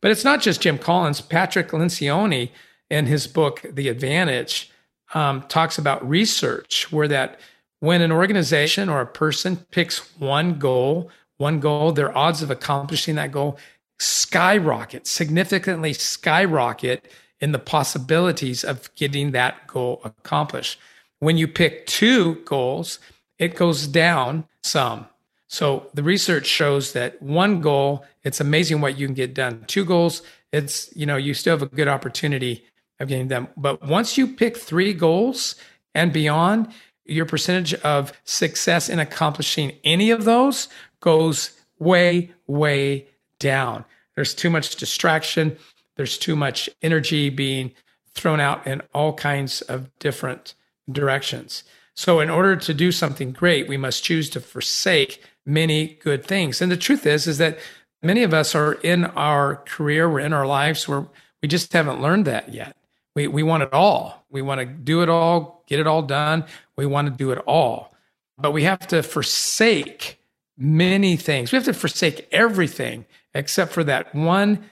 But 0.00 0.10
it's 0.10 0.24
not 0.24 0.40
just 0.40 0.60
Jim 0.60 0.78
Collins. 0.78 1.20
Patrick 1.20 1.68
Lencioni, 1.68 2.50
in 2.90 3.06
his 3.06 3.26
book, 3.26 3.64
The 3.70 3.88
Advantage, 3.88 4.70
um, 5.14 5.42
talks 5.42 5.78
about 5.78 6.08
research 6.08 6.90
where 6.92 7.08
that 7.08 7.38
when 7.80 8.00
an 8.00 8.12
organization 8.12 8.88
or 8.88 9.00
a 9.00 9.06
person 9.06 9.56
picks 9.70 10.18
one 10.18 10.58
goal 10.58 11.10
one 11.42 11.60
goal, 11.60 11.92
their 11.92 12.16
odds 12.16 12.40
of 12.40 12.50
accomplishing 12.50 13.16
that 13.16 13.32
goal 13.32 13.58
skyrocket, 13.98 15.06
significantly 15.06 15.92
skyrocket 15.92 17.12
in 17.40 17.52
the 17.52 17.58
possibilities 17.58 18.64
of 18.64 18.94
getting 18.94 19.32
that 19.32 19.66
goal 19.66 20.00
accomplished. 20.04 20.78
When 21.18 21.36
you 21.36 21.48
pick 21.48 21.86
two 21.86 22.36
goals, 22.44 23.00
it 23.38 23.56
goes 23.56 23.86
down 23.86 24.44
some. 24.62 25.06
So 25.52 25.90
the 25.92 26.02
research 26.02 26.46
shows 26.46 26.94
that 26.94 27.20
one 27.20 27.60
goal, 27.60 28.06
it's 28.24 28.40
amazing 28.40 28.80
what 28.80 28.98
you 28.98 29.06
can 29.06 29.12
get 29.12 29.34
done. 29.34 29.64
Two 29.66 29.84
goals, 29.84 30.22
it's, 30.50 30.88
you 30.96 31.04
know, 31.04 31.18
you 31.18 31.34
still 31.34 31.52
have 31.52 31.60
a 31.60 31.66
good 31.66 31.88
opportunity 31.88 32.64
of 32.98 33.08
getting 33.08 33.28
them. 33.28 33.48
But 33.54 33.86
once 33.86 34.16
you 34.16 34.28
pick 34.28 34.56
three 34.56 34.94
goals 34.94 35.54
and 35.94 36.10
beyond, 36.10 36.72
your 37.04 37.26
percentage 37.26 37.74
of 37.74 38.14
success 38.24 38.88
in 38.88 38.98
accomplishing 38.98 39.72
any 39.84 40.10
of 40.10 40.24
those 40.24 40.68
goes 41.00 41.50
way, 41.78 42.32
way 42.46 43.08
down. 43.38 43.84
There's 44.14 44.32
too 44.32 44.48
much 44.48 44.76
distraction. 44.76 45.58
There's 45.96 46.16
too 46.16 46.34
much 46.34 46.70
energy 46.80 47.28
being 47.28 47.72
thrown 48.14 48.40
out 48.40 48.66
in 48.66 48.80
all 48.94 49.12
kinds 49.12 49.60
of 49.60 49.90
different 49.98 50.54
directions. 50.90 51.62
So, 51.94 52.20
in 52.20 52.30
order 52.30 52.56
to 52.56 52.72
do 52.72 52.90
something 52.90 53.32
great, 53.32 53.68
we 53.68 53.76
must 53.76 54.02
choose 54.02 54.30
to 54.30 54.40
forsake 54.40 55.22
many 55.44 55.98
good 56.02 56.24
things. 56.24 56.60
And 56.60 56.70
the 56.70 56.76
truth 56.76 57.06
is, 57.06 57.26
is 57.26 57.38
that 57.38 57.58
many 58.02 58.22
of 58.22 58.32
us 58.34 58.54
are 58.54 58.74
in 58.74 59.04
our 59.04 59.56
career, 59.56 60.08
we're 60.08 60.20
in 60.20 60.32
our 60.32 60.46
lives 60.46 60.88
where 60.88 61.06
we 61.40 61.48
just 61.48 61.72
haven't 61.72 62.00
learned 62.00 62.26
that 62.26 62.52
yet. 62.52 62.76
We, 63.14 63.26
we 63.26 63.42
want 63.42 63.62
it 63.62 63.72
all. 63.72 64.24
We 64.30 64.42
want 64.42 64.60
to 64.60 64.66
do 64.66 65.02
it 65.02 65.08
all, 65.08 65.64
get 65.66 65.80
it 65.80 65.86
all 65.86 66.02
done. 66.02 66.44
We 66.76 66.86
want 66.86 67.08
to 67.08 67.14
do 67.14 67.30
it 67.30 67.38
all. 67.46 67.94
But 68.38 68.52
we 68.52 68.62
have 68.64 68.86
to 68.88 69.02
forsake 69.02 70.18
many 70.56 71.16
things. 71.16 71.52
We 71.52 71.56
have 71.56 71.64
to 71.66 71.74
forsake 71.74 72.28
everything 72.32 73.04
except 73.34 73.72
for 73.72 73.84
that 73.84 74.14
one 74.14 74.64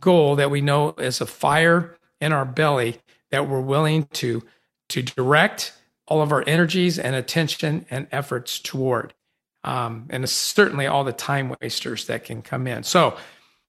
goal 0.00 0.36
that 0.36 0.50
we 0.50 0.60
know 0.60 0.94
is 0.98 1.20
a 1.20 1.26
fire 1.26 1.96
in 2.20 2.32
our 2.32 2.44
belly 2.44 3.00
that 3.30 3.48
we're 3.48 3.60
willing 3.60 4.04
to 4.12 4.42
to 4.88 5.02
direct 5.02 5.72
all 6.06 6.20
of 6.20 6.30
our 6.30 6.44
energies 6.46 6.98
and 6.98 7.14
attention 7.14 7.86
and 7.90 8.06
efforts 8.12 8.58
toward. 8.58 9.14
Um, 9.64 10.06
and 10.10 10.28
certainly 10.28 10.86
all 10.86 11.04
the 11.04 11.12
time 11.12 11.54
wasters 11.60 12.06
that 12.06 12.24
can 12.24 12.42
come 12.42 12.66
in. 12.66 12.82
So, 12.82 13.16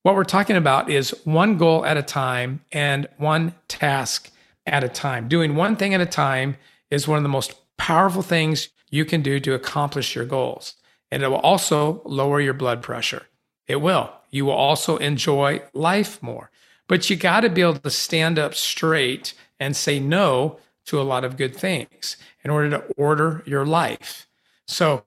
what 0.03 0.13
we're 0.13 0.23
talking 0.23 0.55
about 0.55 0.89
is 0.89 1.15
one 1.23 1.57
goal 1.57 1.83
at 1.83 1.97
a 1.97 2.03
time 2.03 2.61
and 2.71 3.07
one 3.17 3.55
task 3.67 4.29
at 4.67 4.83
a 4.83 4.89
time. 4.89 5.27
Doing 5.27 5.55
one 5.55 5.75
thing 5.75 5.95
at 5.95 6.01
a 6.01 6.05
time 6.05 6.57
is 6.91 7.07
one 7.07 7.17
of 7.17 7.23
the 7.23 7.29
most 7.29 7.55
powerful 7.77 8.21
things 8.21 8.69
you 8.91 9.03
can 9.03 9.23
do 9.23 9.39
to 9.39 9.55
accomplish 9.55 10.15
your 10.15 10.25
goals. 10.25 10.75
And 11.09 11.23
it 11.23 11.29
will 11.29 11.37
also 11.37 12.01
lower 12.05 12.39
your 12.39 12.53
blood 12.53 12.83
pressure. 12.83 13.25
It 13.67 13.77
will. 13.77 14.11
You 14.29 14.45
will 14.45 14.53
also 14.53 14.97
enjoy 14.97 15.61
life 15.73 16.21
more. 16.21 16.51
But 16.87 17.09
you 17.09 17.15
got 17.15 17.41
to 17.41 17.49
be 17.49 17.61
able 17.61 17.77
to 17.77 17.89
stand 17.89 18.37
up 18.37 18.53
straight 18.53 19.33
and 19.59 19.75
say 19.75 19.99
no 19.99 20.59
to 20.85 21.01
a 21.01 21.03
lot 21.03 21.23
of 21.23 21.37
good 21.37 21.55
things 21.55 22.17
in 22.43 22.51
order 22.51 22.69
to 22.69 22.83
order 22.95 23.43
your 23.45 23.65
life. 23.65 24.27
So 24.67 25.03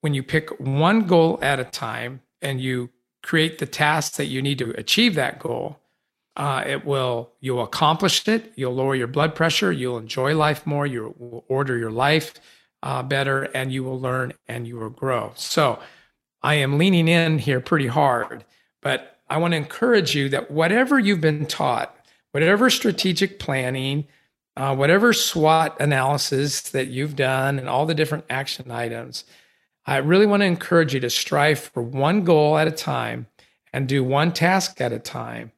when 0.00 0.14
you 0.14 0.22
pick 0.22 0.50
one 0.58 1.06
goal 1.06 1.38
at 1.42 1.60
a 1.60 1.64
time 1.64 2.20
and 2.42 2.60
you 2.60 2.90
create 3.22 3.58
the 3.58 3.66
tasks 3.66 4.16
that 4.16 4.26
you 4.26 4.40
need 4.40 4.58
to 4.58 4.70
achieve 4.78 5.14
that 5.14 5.38
goal, 5.38 5.78
uh, 6.36 6.64
it 6.66 6.84
will 6.84 7.30
you'll 7.40 7.62
accomplish 7.62 8.26
it. 8.28 8.52
You'll 8.56 8.74
lower 8.74 8.94
your 8.94 9.08
blood 9.08 9.34
pressure. 9.34 9.72
You'll 9.72 9.98
enjoy 9.98 10.34
life 10.34 10.66
more. 10.66 10.86
You 10.86 11.14
will 11.18 11.44
order 11.48 11.76
your 11.76 11.90
life 11.90 12.34
uh, 12.82 13.02
better 13.02 13.42
and 13.42 13.72
you 13.72 13.84
will 13.84 14.00
learn 14.00 14.32
and 14.48 14.66
you 14.66 14.76
will 14.76 14.90
grow. 14.90 15.32
So 15.36 15.80
I 16.42 16.54
am 16.54 16.78
leaning 16.78 17.08
in 17.08 17.38
here 17.38 17.60
pretty 17.60 17.88
hard, 17.88 18.44
but 18.80 19.18
I 19.28 19.36
want 19.36 19.52
to 19.52 19.58
encourage 19.58 20.14
you 20.14 20.28
that 20.30 20.50
whatever 20.50 20.98
you've 20.98 21.20
been 21.20 21.46
taught, 21.46 21.94
whatever 22.32 22.70
strategic 22.70 23.38
planning, 23.38 24.06
uh, 24.56 24.74
whatever 24.74 25.12
SWOT 25.12 25.78
analysis 25.80 26.62
that 26.70 26.88
you've 26.88 27.16
done, 27.16 27.58
and 27.58 27.68
all 27.68 27.86
the 27.86 27.94
different 27.94 28.24
action 28.28 28.70
items, 28.70 29.24
I 29.86 29.96
really 29.98 30.26
want 30.26 30.42
to 30.42 30.46
encourage 30.46 30.94
you 30.94 31.00
to 31.00 31.10
strive 31.10 31.58
for 31.58 31.82
one 31.82 32.24
goal 32.24 32.58
at 32.58 32.68
a 32.68 32.72
time 32.72 33.26
and 33.72 33.88
do 33.88 34.04
one 34.04 34.32
task 34.32 34.80
at 34.80 34.92
a 34.92 34.98
time, 34.98 35.52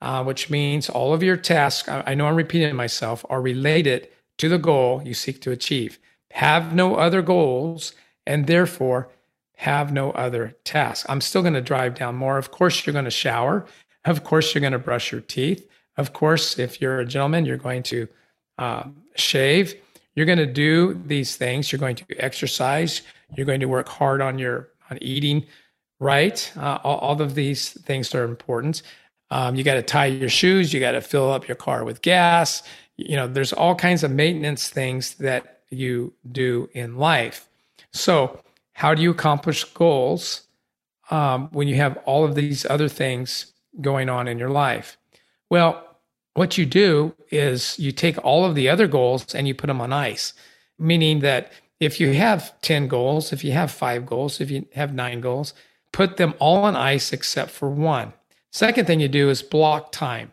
uh, 0.00 0.22
which 0.24 0.50
means 0.50 0.88
all 0.88 1.12
of 1.12 1.22
your 1.22 1.36
tasks, 1.36 1.88
I, 1.88 2.02
I 2.06 2.14
know 2.14 2.26
I'm 2.26 2.36
repeating 2.36 2.74
myself, 2.76 3.24
are 3.28 3.40
related 3.40 4.08
to 4.38 4.48
the 4.48 4.58
goal 4.58 5.02
you 5.04 5.14
seek 5.14 5.40
to 5.42 5.50
achieve. 5.50 5.98
Have 6.32 6.74
no 6.74 6.96
other 6.96 7.22
goals 7.22 7.92
and 8.26 8.46
therefore 8.46 9.08
have 9.56 9.92
no 9.92 10.10
other 10.12 10.54
tasks. 10.64 11.06
I'm 11.08 11.20
still 11.20 11.42
going 11.42 11.54
to 11.54 11.62
drive 11.62 11.94
down 11.94 12.14
more. 12.14 12.36
Of 12.36 12.50
course, 12.50 12.84
you're 12.86 12.92
going 12.92 13.06
to 13.06 13.10
shower. 13.10 13.66
Of 14.04 14.22
course, 14.22 14.54
you're 14.54 14.60
going 14.60 14.72
to 14.72 14.78
brush 14.78 15.10
your 15.10 15.22
teeth. 15.22 15.68
Of 15.96 16.12
course, 16.12 16.58
if 16.58 16.80
you're 16.80 17.00
a 17.00 17.06
gentleman, 17.06 17.46
you're 17.46 17.56
going 17.56 17.82
to 17.84 18.08
uh, 18.58 18.84
shave. 19.14 19.74
You're 20.16 20.26
going 20.26 20.38
to 20.38 20.46
do 20.46 20.94
these 21.06 21.36
things. 21.36 21.70
You're 21.70 21.78
going 21.78 21.96
to 21.96 22.04
exercise. 22.18 23.02
You're 23.36 23.46
going 23.46 23.60
to 23.60 23.66
work 23.66 23.88
hard 23.88 24.20
on 24.20 24.38
your 24.38 24.70
on 24.90 24.98
eating 25.00 25.46
right. 26.00 26.52
Uh, 26.56 26.78
all, 26.82 26.98
all, 26.98 27.22
of 27.22 27.34
these 27.34 27.70
things 27.82 28.14
are 28.14 28.24
important. 28.24 28.82
Um, 29.30 29.56
you 29.56 29.64
got 29.64 29.74
to 29.74 29.82
tie 29.82 30.06
your 30.06 30.28
shoes. 30.28 30.72
You 30.72 30.80
got 30.80 30.92
to 30.92 31.00
fill 31.00 31.30
up 31.30 31.46
your 31.48 31.56
car 31.56 31.84
with 31.84 32.02
gas. 32.02 32.62
You 32.96 33.16
know, 33.16 33.26
there's 33.26 33.52
all 33.52 33.74
kinds 33.74 34.02
of 34.04 34.10
maintenance 34.10 34.68
things 34.68 35.14
that 35.16 35.60
you 35.70 36.14
do 36.30 36.68
in 36.72 36.96
life. 36.96 37.48
So, 37.92 38.40
how 38.72 38.94
do 38.94 39.02
you 39.02 39.10
accomplish 39.10 39.64
goals 39.64 40.42
um, 41.10 41.48
when 41.52 41.66
you 41.68 41.76
have 41.76 41.96
all 42.04 42.24
of 42.24 42.34
these 42.34 42.66
other 42.66 42.88
things 42.88 43.52
going 43.80 44.08
on 44.08 44.28
in 44.28 44.38
your 44.38 44.50
life? 44.50 44.96
Well, 45.50 45.85
what 46.36 46.58
you 46.58 46.66
do 46.66 47.14
is 47.30 47.78
you 47.78 47.92
take 47.92 48.22
all 48.24 48.44
of 48.44 48.54
the 48.54 48.68
other 48.68 48.86
goals 48.86 49.34
and 49.34 49.48
you 49.48 49.54
put 49.54 49.68
them 49.68 49.80
on 49.80 49.92
ice, 49.92 50.34
meaning 50.78 51.20
that 51.20 51.52
if 51.80 51.98
you 51.98 52.12
have 52.12 52.60
10 52.60 52.88
goals, 52.88 53.32
if 53.32 53.42
you 53.42 53.52
have 53.52 53.70
five 53.70 54.06
goals, 54.06 54.40
if 54.40 54.50
you 54.50 54.66
have 54.74 54.94
nine 54.94 55.20
goals, 55.20 55.54
put 55.92 56.16
them 56.16 56.34
all 56.38 56.64
on 56.64 56.76
ice 56.76 57.12
except 57.12 57.50
for 57.50 57.70
one. 57.70 58.12
Second 58.52 58.86
thing 58.86 59.00
you 59.00 59.08
do 59.08 59.28
is 59.30 59.42
block 59.42 59.92
time. 59.92 60.32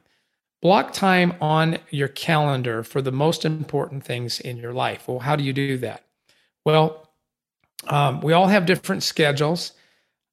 Block 0.62 0.94
time 0.94 1.36
on 1.42 1.78
your 1.90 2.08
calendar 2.08 2.84
for 2.84 3.02
the 3.02 3.12
most 3.12 3.44
important 3.44 4.04
things 4.06 4.40
in 4.40 4.58
your 4.58 4.74
life. 4.74 5.08
Well, 5.08 5.20
how 5.20 5.36
do 5.36 5.44
you 5.44 5.52
do 5.52 5.78
that? 5.80 6.04
Well, 6.66 7.10
um, 7.88 8.22
we 8.22 8.32
all 8.32 8.48
have 8.48 8.66
different 8.66 9.04
schedules. 9.04 9.74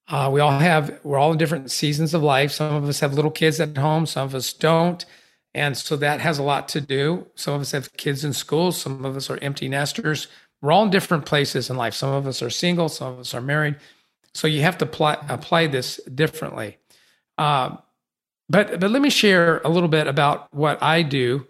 Uh, 0.09 0.31
we 0.33 0.41
all 0.41 0.59
have, 0.59 0.99
we're 1.03 1.19
all 1.19 1.33
in 1.33 1.39
different 1.39 1.71
seasons 1.71 2.15
of 2.15 2.23
life. 2.23 2.53
Some 2.53 2.75
of 2.75 2.89
us 2.89 3.01
have 3.01 3.15
little 3.15 3.31
kids 3.31 3.61
at 3.61 3.77
home, 3.77 4.07
some 4.07 4.27
of 4.27 4.35
us 4.35 4.53
don't. 4.53 5.05
And 5.55 5.77
so 5.77 5.97
that 5.97 6.21
has 6.21 6.39
a 6.39 6.43
lot 6.43 6.69
to 6.71 6.81
do. 6.81 7.27
Some 7.35 7.55
of 7.55 7.61
us 7.61 7.73
have 7.73 7.93
kids 7.97 8.25
in 8.25 8.33
school, 8.33 8.73
some 8.73 9.05
of 9.05 9.17
us 9.17 9.29
are 9.31 9.39
empty 9.43 9.69
nesters. 9.69 10.29
We're 10.63 10.73
all 10.73 10.85
in 10.85 10.91
different 10.91 11.27
places 11.27 11.71
in 11.71 11.77
life. 11.77 11.95
Some 11.95 12.13
of 12.13 12.27
us 12.27 12.43
are 12.43 12.51
single, 12.51 12.89
some 12.89 13.15
of 13.15 13.19
us 13.19 13.35
are 13.35 13.41
married. 13.41 13.77
So 14.35 14.47
you 14.47 14.63
have 14.63 14.79
to 14.79 14.85
apply, 14.85 15.25
apply 15.29 15.67
this 15.69 15.97
differently. 16.15 16.79
Uh, 17.39 17.77
but, 18.49 18.81
but 18.81 18.91
let 18.91 19.03
me 19.03 19.11
share 19.11 19.61
a 19.65 19.69
little 19.69 19.89
bit 19.89 20.07
about 20.07 20.53
what 20.53 20.83
I 20.83 21.03
do 21.03 21.47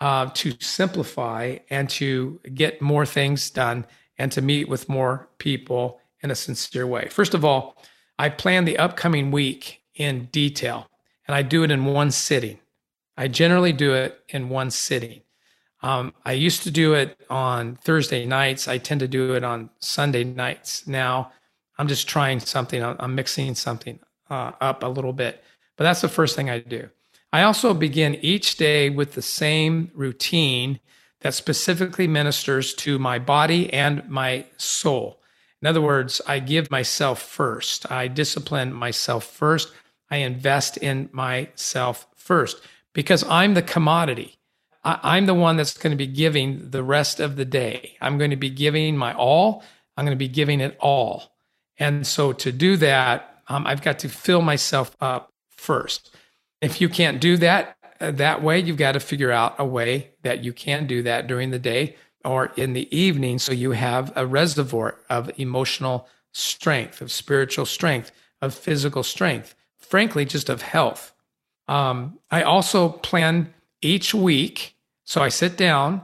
uh, 0.00 0.30
to 0.34 0.54
simplify 0.60 1.58
and 1.70 1.88
to 1.90 2.40
get 2.54 2.82
more 2.82 3.06
things 3.06 3.50
done 3.50 3.86
and 4.18 4.32
to 4.32 4.42
meet 4.42 4.68
with 4.68 4.88
more 4.88 5.28
people 5.38 6.00
in 6.22 6.30
a 6.30 6.34
sincere 6.34 6.86
way. 6.86 7.08
First 7.08 7.34
of 7.34 7.44
all, 7.44 7.76
I 8.18 8.28
plan 8.28 8.64
the 8.64 8.78
upcoming 8.78 9.30
week 9.30 9.82
in 9.94 10.26
detail 10.32 10.88
and 11.26 11.34
I 11.34 11.42
do 11.42 11.62
it 11.62 11.70
in 11.70 11.84
one 11.84 12.10
sitting. 12.10 12.58
I 13.18 13.26
generally 13.26 13.72
do 13.72 13.94
it 13.94 14.22
in 14.28 14.48
one 14.48 14.70
sitting. 14.70 15.22
Um, 15.82 16.14
I 16.24 16.32
used 16.32 16.62
to 16.62 16.70
do 16.70 16.94
it 16.94 17.20
on 17.28 17.74
Thursday 17.74 18.24
nights. 18.24 18.68
I 18.68 18.78
tend 18.78 19.00
to 19.00 19.08
do 19.08 19.34
it 19.34 19.42
on 19.42 19.70
Sunday 19.80 20.22
nights 20.22 20.86
now. 20.86 21.32
I'm 21.78 21.88
just 21.88 22.08
trying 22.08 22.38
something. 22.38 22.80
I'm 22.80 23.16
mixing 23.16 23.56
something 23.56 23.98
uh, 24.30 24.52
up 24.60 24.84
a 24.84 24.86
little 24.86 25.12
bit, 25.12 25.42
but 25.76 25.82
that's 25.82 26.00
the 26.00 26.08
first 26.08 26.36
thing 26.36 26.48
I 26.48 26.60
do. 26.60 26.90
I 27.32 27.42
also 27.42 27.74
begin 27.74 28.14
each 28.22 28.56
day 28.56 28.88
with 28.88 29.14
the 29.14 29.22
same 29.22 29.90
routine 29.94 30.78
that 31.20 31.34
specifically 31.34 32.06
ministers 32.06 32.72
to 32.74 33.00
my 33.00 33.18
body 33.18 33.72
and 33.72 34.08
my 34.08 34.46
soul. 34.58 35.20
In 35.60 35.66
other 35.66 35.80
words, 35.80 36.20
I 36.28 36.38
give 36.38 36.70
myself 36.70 37.20
first. 37.20 37.90
I 37.90 38.06
discipline 38.06 38.72
myself 38.72 39.24
first. 39.24 39.72
I 40.08 40.18
invest 40.18 40.76
in 40.76 41.08
myself 41.12 42.06
first 42.14 42.60
because 42.98 43.22
I'm 43.28 43.54
the 43.54 43.62
commodity. 43.62 44.40
I, 44.82 45.18
am 45.18 45.26
the 45.26 45.32
one 45.32 45.56
that's 45.56 45.78
going 45.78 45.92
to 45.92 45.96
be 45.96 46.08
giving 46.08 46.70
the 46.70 46.82
rest 46.82 47.20
of 47.20 47.36
the 47.36 47.44
day. 47.44 47.96
I'm 48.00 48.18
going 48.18 48.32
to 48.32 48.36
be 48.36 48.50
giving 48.50 48.96
my 48.96 49.14
all. 49.14 49.62
I'm 49.96 50.04
going 50.04 50.16
to 50.16 50.18
be 50.18 50.26
giving 50.26 50.60
it 50.60 50.76
all. 50.80 51.32
And 51.78 52.04
so 52.04 52.32
to 52.32 52.50
do 52.50 52.76
that, 52.78 53.40
um, 53.46 53.68
I've 53.68 53.82
got 53.82 54.00
to 54.00 54.08
fill 54.08 54.42
myself 54.42 54.96
up 55.00 55.32
first. 55.48 56.12
If 56.60 56.80
you 56.80 56.88
can't 56.88 57.20
do 57.20 57.36
that 57.36 57.76
uh, 58.00 58.10
that 58.10 58.42
way, 58.42 58.58
you've 58.58 58.76
got 58.76 58.92
to 58.92 59.00
figure 59.00 59.30
out 59.30 59.54
a 59.60 59.64
way 59.64 60.10
that 60.24 60.42
you 60.42 60.52
can 60.52 60.88
do 60.88 61.04
that 61.04 61.28
during 61.28 61.52
the 61.52 61.60
day 61.60 61.94
or 62.24 62.46
in 62.56 62.72
the 62.72 62.92
evening 62.96 63.38
so 63.38 63.52
you 63.52 63.70
have 63.70 64.12
a 64.16 64.26
reservoir 64.26 64.98
of 65.08 65.30
emotional 65.38 66.08
strength, 66.32 67.00
of 67.00 67.12
spiritual 67.12 67.64
strength, 67.64 68.10
of 68.42 68.54
physical 68.54 69.04
strength, 69.04 69.54
frankly, 69.76 70.24
just 70.24 70.48
of 70.48 70.62
health. 70.62 71.14
Um, 71.68 72.18
I 72.30 72.42
also 72.42 72.88
plan 72.88 73.52
each 73.80 74.14
week. 74.14 74.74
So 75.04 75.22
I 75.22 75.28
sit 75.28 75.56
down 75.56 76.02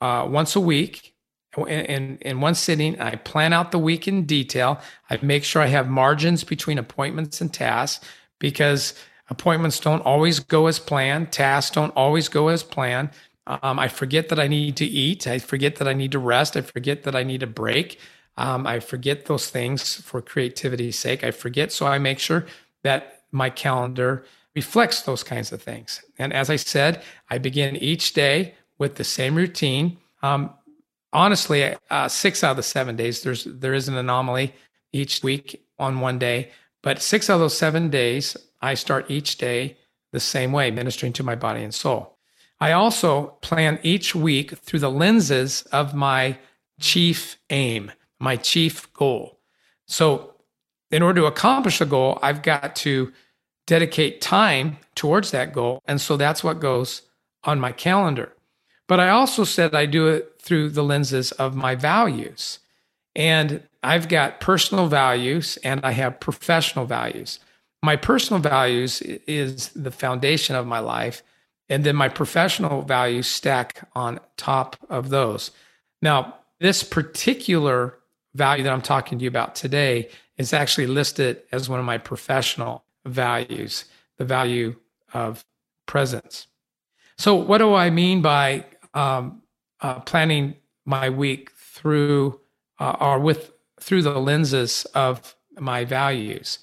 uh, 0.00 0.26
once 0.28 0.56
a 0.56 0.60
week 0.60 1.14
in, 1.56 2.18
in, 2.18 2.40
one 2.40 2.54
sitting. 2.54 2.98
I 3.00 3.16
plan 3.16 3.52
out 3.52 3.72
the 3.72 3.78
week 3.78 4.08
in 4.08 4.24
detail. 4.24 4.80
I 5.10 5.18
make 5.22 5.44
sure 5.44 5.62
I 5.62 5.66
have 5.66 5.88
margins 5.88 6.44
between 6.44 6.78
appointments 6.78 7.40
and 7.40 7.52
tasks 7.52 8.04
because 8.38 8.94
appointments 9.28 9.78
don't 9.78 10.00
always 10.00 10.40
go 10.40 10.66
as 10.66 10.78
planned. 10.78 11.30
Tasks 11.32 11.74
don't 11.74 11.94
always 11.94 12.28
go 12.28 12.48
as 12.48 12.62
planned. 12.62 13.10
Um, 13.46 13.78
I 13.78 13.88
forget 13.88 14.28
that 14.28 14.38
I 14.38 14.46
need 14.46 14.76
to 14.76 14.84
eat. 14.84 15.26
I 15.26 15.38
forget 15.38 15.76
that 15.76 15.88
I 15.88 15.92
need 15.92 16.12
to 16.12 16.18
rest. 16.18 16.56
I 16.56 16.62
forget 16.62 17.02
that 17.02 17.14
I 17.14 17.22
need 17.22 17.42
a 17.42 17.48
break. 17.48 17.98
Um, 18.36 18.66
I 18.66 18.80
forget 18.80 19.26
those 19.26 19.50
things 19.50 19.96
for 19.96 20.22
creativity's 20.22 20.98
sake. 20.98 21.22
I 21.22 21.32
forget. 21.32 21.70
So 21.72 21.86
I 21.86 21.98
make 21.98 22.18
sure 22.18 22.46
that 22.82 23.24
my 23.30 23.50
calendar 23.50 24.24
reflects 24.54 25.02
those 25.02 25.22
kinds 25.22 25.52
of 25.52 25.62
things. 25.62 26.02
And 26.18 26.32
as 26.32 26.50
I 26.50 26.56
said, 26.56 27.02
I 27.30 27.38
begin 27.38 27.76
each 27.76 28.12
day 28.12 28.54
with 28.78 28.96
the 28.96 29.04
same 29.04 29.34
routine. 29.34 29.98
Um, 30.22 30.50
honestly, 31.12 31.74
uh, 31.90 32.08
six 32.08 32.44
out 32.44 32.52
of 32.52 32.56
the 32.56 32.62
seven 32.62 32.96
days, 32.96 33.22
there's 33.22 33.44
there 33.44 33.74
is 33.74 33.88
an 33.88 33.96
anomaly 33.96 34.54
each 34.92 35.22
week 35.22 35.64
on 35.78 36.00
one 36.00 36.18
day, 36.18 36.50
but 36.82 37.00
six 37.00 37.30
out 37.30 37.34
of 37.34 37.40
those 37.40 37.56
seven 37.56 37.88
days, 37.90 38.36
I 38.60 38.74
start 38.74 39.10
each 39.10 39.38
day 39.38 39.76
the 40.12 40.20
same 40.20 40.52
way, 40.52 40.70
ministering 40.70 41.12
to 41.14 41.22
my 41.22 41.34
body 41.34 41.62
and 41.62 41.74
soul. 41.74 42.18
I 42.60 42.72
also 42.72 43.38
plan 43.40 43.80
each 43.82 44.14
week 44.14 44.56
through 44.58 44.80
the 44.80 44.90
lenses 44.90 45.62
of 45.72 45.94
my 45.94 46.38
chief 46.80 47.38
aim, 47.50 47.90
my 48.20 48.36
chief 48.36 48.92
goal. 48.92 49.40
So, 49.86 50.34
in 50.90 51.02
order 51.02 51.22
to 51.22 51.26
accomplish 51.26 51.80
a 51.80 51.86
goal, 51.86 52.18
I've 52.22 52.42
got 52.42 52.76
to 52.76 53.12
dedicate 53.66 54.20
time 54.20 54.78
towards 54.94 55.30
that 55.30 55.52
goal. 55.52 55.82
And 55.86 56.00
so 56.00 56.16
that's 56.16 56.42
what 56.42 56.60
goes 56.60 57.02
on 57.44 57.60
my 57.60 57.72
calendar. 57.72 58.32
But 58.88 59.00
I 59.00 59.08
also 59.08 59.44
said 59.44 59.74
I 59.74 59.86
do 59.86 60.08
it 60.08 60.34
through 60.40 60.70
the 60.70 60.82
lenses 60.82 61.32
of 61.32 61.54
my 61.54 61.74
values. 61.74 62.58
And 63.14 63.62
I've 63.82 64.08
got 64.08 64.40
personal 64.40 64.86
values 64.86 65.58
and 65.64 65.80
I 65.84 65.92
have 65.92 66.20
professional 66.20 66.86
values. 66.86 67.38
My 67.82 67.96
personal 67.96 68.40
values 68.40 69.00
is 69.02 69.68
the 69.70 69.90
foundation 69.90 70.56
of 70.56 70.66
my 70.66 70.78
life. 70.78 71.22
And 71.68 71.84
then 71.84 71.96
my 71.96 72.08
professional 72.08 72.82
values 72.82 73.26
stack 73.26 73.88
on 73.94 74.20
top 74.36 74.76
of 74.90 75.08
those. 75.08 75.50
Now, 76.00 76.36
this 76.60 76.82
particular 76.82 77.98
value 78.34 78.64
that 78.64 78.72
I'm 78.72 78.82
talking 78.82 79.18
to 79.18 79.22
you 79.22 79.28
about 79.28 79.54
today 79.54 80.08
is 80.36 80.52
actually 80.52 80.86
listed 80.86 81.42
as 81.50 81.68
one 81.68 81.80
of 81.80 81.86
my 81.86 81.98
professional 81.98 82.84
values, 83.04 83.84
the 84.18 84.24
value 84.24 84.76
of 85.12 85.44
presence. 85.86 86.46
So, 87.18 87.34
what 87.34 87.58
do 87.58 87.74
I 87.74 87.90
mean 87.90 88.22
by 88.22 88.64
um, 88.94 89.42
uh, 89.80 90.00
planning 90.00 90.56
my 90.84 91.10
week 91.10 91.50
through 91.52 92.40
uh, 92.78 92.96
or 93.00 93.18
with 93.18 93.52
through 93.80 94.02
the 94.02 94.18
lenses 94.18 94.86
of 94.94 95.34
my 95.58 95.84
values? 95.84 96.58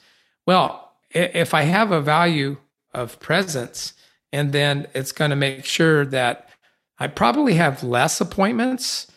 Well, 0.45 0.93
if 1.11 1.53
I 1.53 1.63
have 1.63 1.91
a 1.91 2.01
value 2.01 2.57
of 2.93 3.19
presence, 3.19 3.93
and 4.31 4.51
then 4.51 4.87
it's 4.93 5.11
going 5.11 5.29
to 5.29 5.35
make 5.35 5.65
sure 5.65 6.05
that 6.05 6.49
I 6.97 7.07
probably 7.07 7.53
have 7.55 7.83
less 7.83 8.19
appointments 8.19 9.07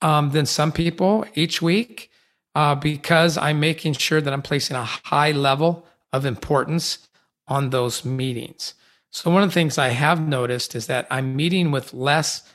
um, 0.00 0.30
than 0.30 0.46
some 0.46 0.72
people 0.72 1.24
each 1.34 1.60
week 1.60 2.10
uh, 2.54 2.74
because 2.74 3.36
I'm 3.36 3.60
making 3.60 3.94
sure 3.94 4.20
that 4.20 4.32
I'm 4.32 4.42
placing 4.42 4.76
a 4.76 4.84
high 4.84 5.32
level 5.32 5.86
of 6.14 6.24
importance 6.24 7.08
on 7.48 7.70
those 7.70 8.04
meetings. 8.04 8.74
So, 9.10 9.30
one 9.30 9.42
of 9.42 9.50
the 9.50 9.54
things 9.54 9.78
I 9.78 9.88
have 9.88 10.26
noticed 10.26 10.74
is 10.74 10.86
that 10.86 11.06
I'm 11.10 11.36
meeting 11.36 11.72
with 11.72 11.92
less 11.92 12.48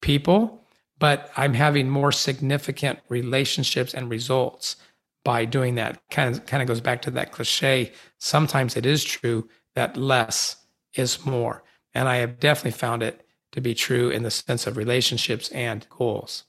people, 0.00 0.64
but 0.98 1.30
I'm 1.36 1.54
having 1.54 1.88
more 1.88 2.12
significant 2.12 2.98
relationships 3.08 3.94
and 3.94 4.10
results 4.10 4.76
by 5.22 5.44
doing 5.44 5.74
that. 5.76 6.00
Kind 6.10 6.34
of 6.34 6.46
kind 6.46 6.62
of 6.62 6.66
goes 6.66 6.80
back 6.80 7.02
to 7.02 7.10
that 7.12 7.30
cliche. 7.30 7.92
Sometimes 8.18 8.76
it 8.76 8.86
is 8.86 9.04
true 9.04 9.48
that 9.74 9.96
less 9.96 10.56
is 10.94 11.24
more. 11.26 11.62
And 11.92 12.08
I 12.08 12.16
have 12.16 12.40
definitely 12.40 12.78
found 12.78 13.02
it 13.02 13.26
to 13.52 13.60
be 13.60 13.74
true 13.74 14.08
in 14.10 14.22
the 14.22 14.30
sense 14.30 14.66
of 14.66 14.76
relationships 14.76 15.48
and 15.50 15.86
goals. 15.90 16.44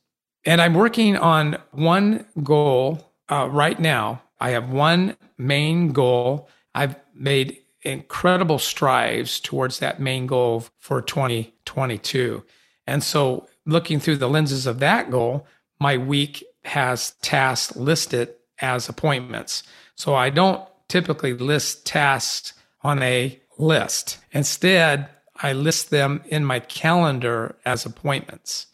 And 0.45 0.61
I'm 0.61 0.73
working 0.73 1.17
on 1.17 1.57
one 1.71 2.25
goal 2.43 3.11
uh, 3.29 3.49
right 3.51 3.79
now. 3.79 4.21
I 4.45 4.51
have 4.51 4.69
one 4.69 5.17
main 5.39 5.91
goal. 5.91 6.47
I've 6.75 6.97
made 7.15 7.63
incredible 7.81 8.59
strides 8.59 9.39
towards 9.39 9.79
that 9.79 9.99
main 9.99 10.27
goal 10.27 10.65
for 10.77 11.01
2022. 11.01 12.43
And 12.85 13.03
so, 13.03 13.47
looking 13.65 13.99
through 13.99 14.17
the 14.17 14.29
lenses 14.29 14.67
of 14.67 14.77
that 14.81 15.09
goal, 15.09 15.47
my 15.79 15.97
week 15.97 16.43
has 16.63 17.15
tasks 17.23 17.75
listed 17.75 18.35
as 18.59 18.87
appointments. 18.87 19.63
So, 19.95 20.13
I 20.13 20.29
don't 20.29 20.61
typically 20.89 21.33
list 21.33 21.87
tasks 21.87 22.53
on 22.83 23.01
a 23.01 23.41
list. 23.57 24.19
Instead, 24.31 25.09
I 25.37 25.53
list 25.53 25.89
them 25.89 26.21
in 26.27 26.45
my 26.45 26.59
calendar 26.59 27.55
as 27.65 27.83
appointments. 27.83 28.67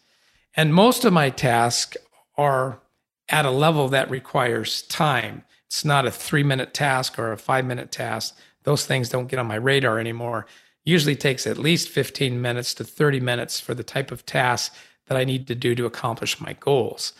And 0.54 0.74
most 0.74 1.06
of 1.06 1.14
my 1.14 1.30
tasks 1.30 1.96
are 2.36 2.82
at 3.30 3.46
a 3.46 3.52
level 3.52 3.88
that 3.88 4.12
requires 4.12 4.82
time. 4.82 5.46
It's 5.72 5.86
not 5.86 6.06
a 6.06 6.12
three 6.12 6.44
minute 6.44 6.74
task 6.74 7.18
or 7.18 7.32
a 7.32 7.38
five 7.38 7.66
minute 7.66 7.94
task. 7.94 8.38
Those 8.64 8.86
things 8.86 9.08
don't 9.08 9.28
get 9.28 9.40
on 9.40 9.48
my 9.48 9.56
radar 9.56 10.00
anymore. 10.00 10.46
Usually 10.84 11.16
takes 11.16 11.48
at 11.48 11.58
least 11.58 11.88
15 11.88 12.42
minutes 12.42 12.74
to 12.74 12.84
30 12.84 13.22
minutes 13.22 13.62
for 13.62 13.74
the 13.74 13.82
type 13.82 14.12
of 14.12 14.26
task 14.26 14.76
that 15.08 15.18
I 15.18 15.24
need 15.24 15.48
to 15.48 15.56
do 15.56 15.74
to 15.76 15.86
accomplish 15.86 16.42
my 16.42 16.58
goals. 16.60 17.14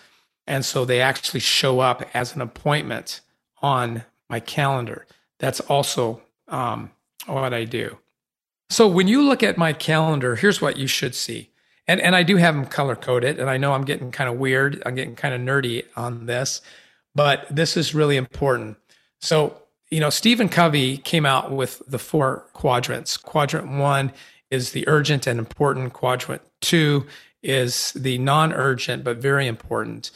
And 0.46 0.66
so 0.66 0.84
they 0.84 1.00
actually 1.00 1.40
show 1.40 1.80
up 1.80 2.04
as 2.14 2.36
an 2.36 2.42
appointment 2.42 3.22
on 3.62 4.04
my 4.30 4.42
calendar. 4.42 5.08
That's 5.40 5.62
also 5.62 6.22
um, 6.50 6.92
what 7.28 7.54
I 7.54 7.64
do. 7.64 8.00
So 8.70 8.86
when 8.86 9.08
you 9.08 9.22
look 9.22 9.44
at 9.44 9.58
my 9.58 9.72
calendar, 9.72 10.36
here's 10.36 10.62
what 10.62 10.76
you 10.76 10.88
should 10.88 11.16
see. 11.16 11.52
And, 11.88 12.02
and 12.02 12.18
I 12.18 12.24
do 12.24 12.36
have 12.36 12.54
them 12.56 12.66
color 12.66 12.98
coded, 12.98 13.40
and 13.40 13.50
I 13.50 13.56
know 13.56 13.72
I'm 13.72 13.86
getting 13.86 14.12
kind 14.12 14.30
of 14.30 14.36
weird. 14.38 14.84
I'm 14.86 14.96
getting 14.96 15.16
kind 15.16 15.34
of 15.34 15.40
nerdy 15.40 15.86
on 15.96 16.26
this, 16.26 16.62
but 17.16 17.46
this 17.50 17.76
is 17.78 17.96
really 17.96 18.18
important. 18.18 18.78
So, 19.20 19.58
you 19.90 20.00
know, 20.00 20.10
Stephen 20.10 20.50
Covey 20.50 20.98
came 20.98 21.26
out 21.26 21.52
with 21.52 21.82
the 21.88 22.00
four 22.00 22.46
quadrants. 22.54 23.18
Quadrant 23.18 23.68
one 23.68 24.12
is 24.50 24.72
the 24.72 24.88
urgent 24.88 25.28
and 25.28 25.40
important, 25.40 25.94
quadrant 25.94 26.42
two 26.62 27.06
is 27.44 27.92
the 27.94 28.18
non 28.18 28.54
urgent 28.54 29.04
but 29.04 29.18
very 29.18 29.48
important. 29.48 30.12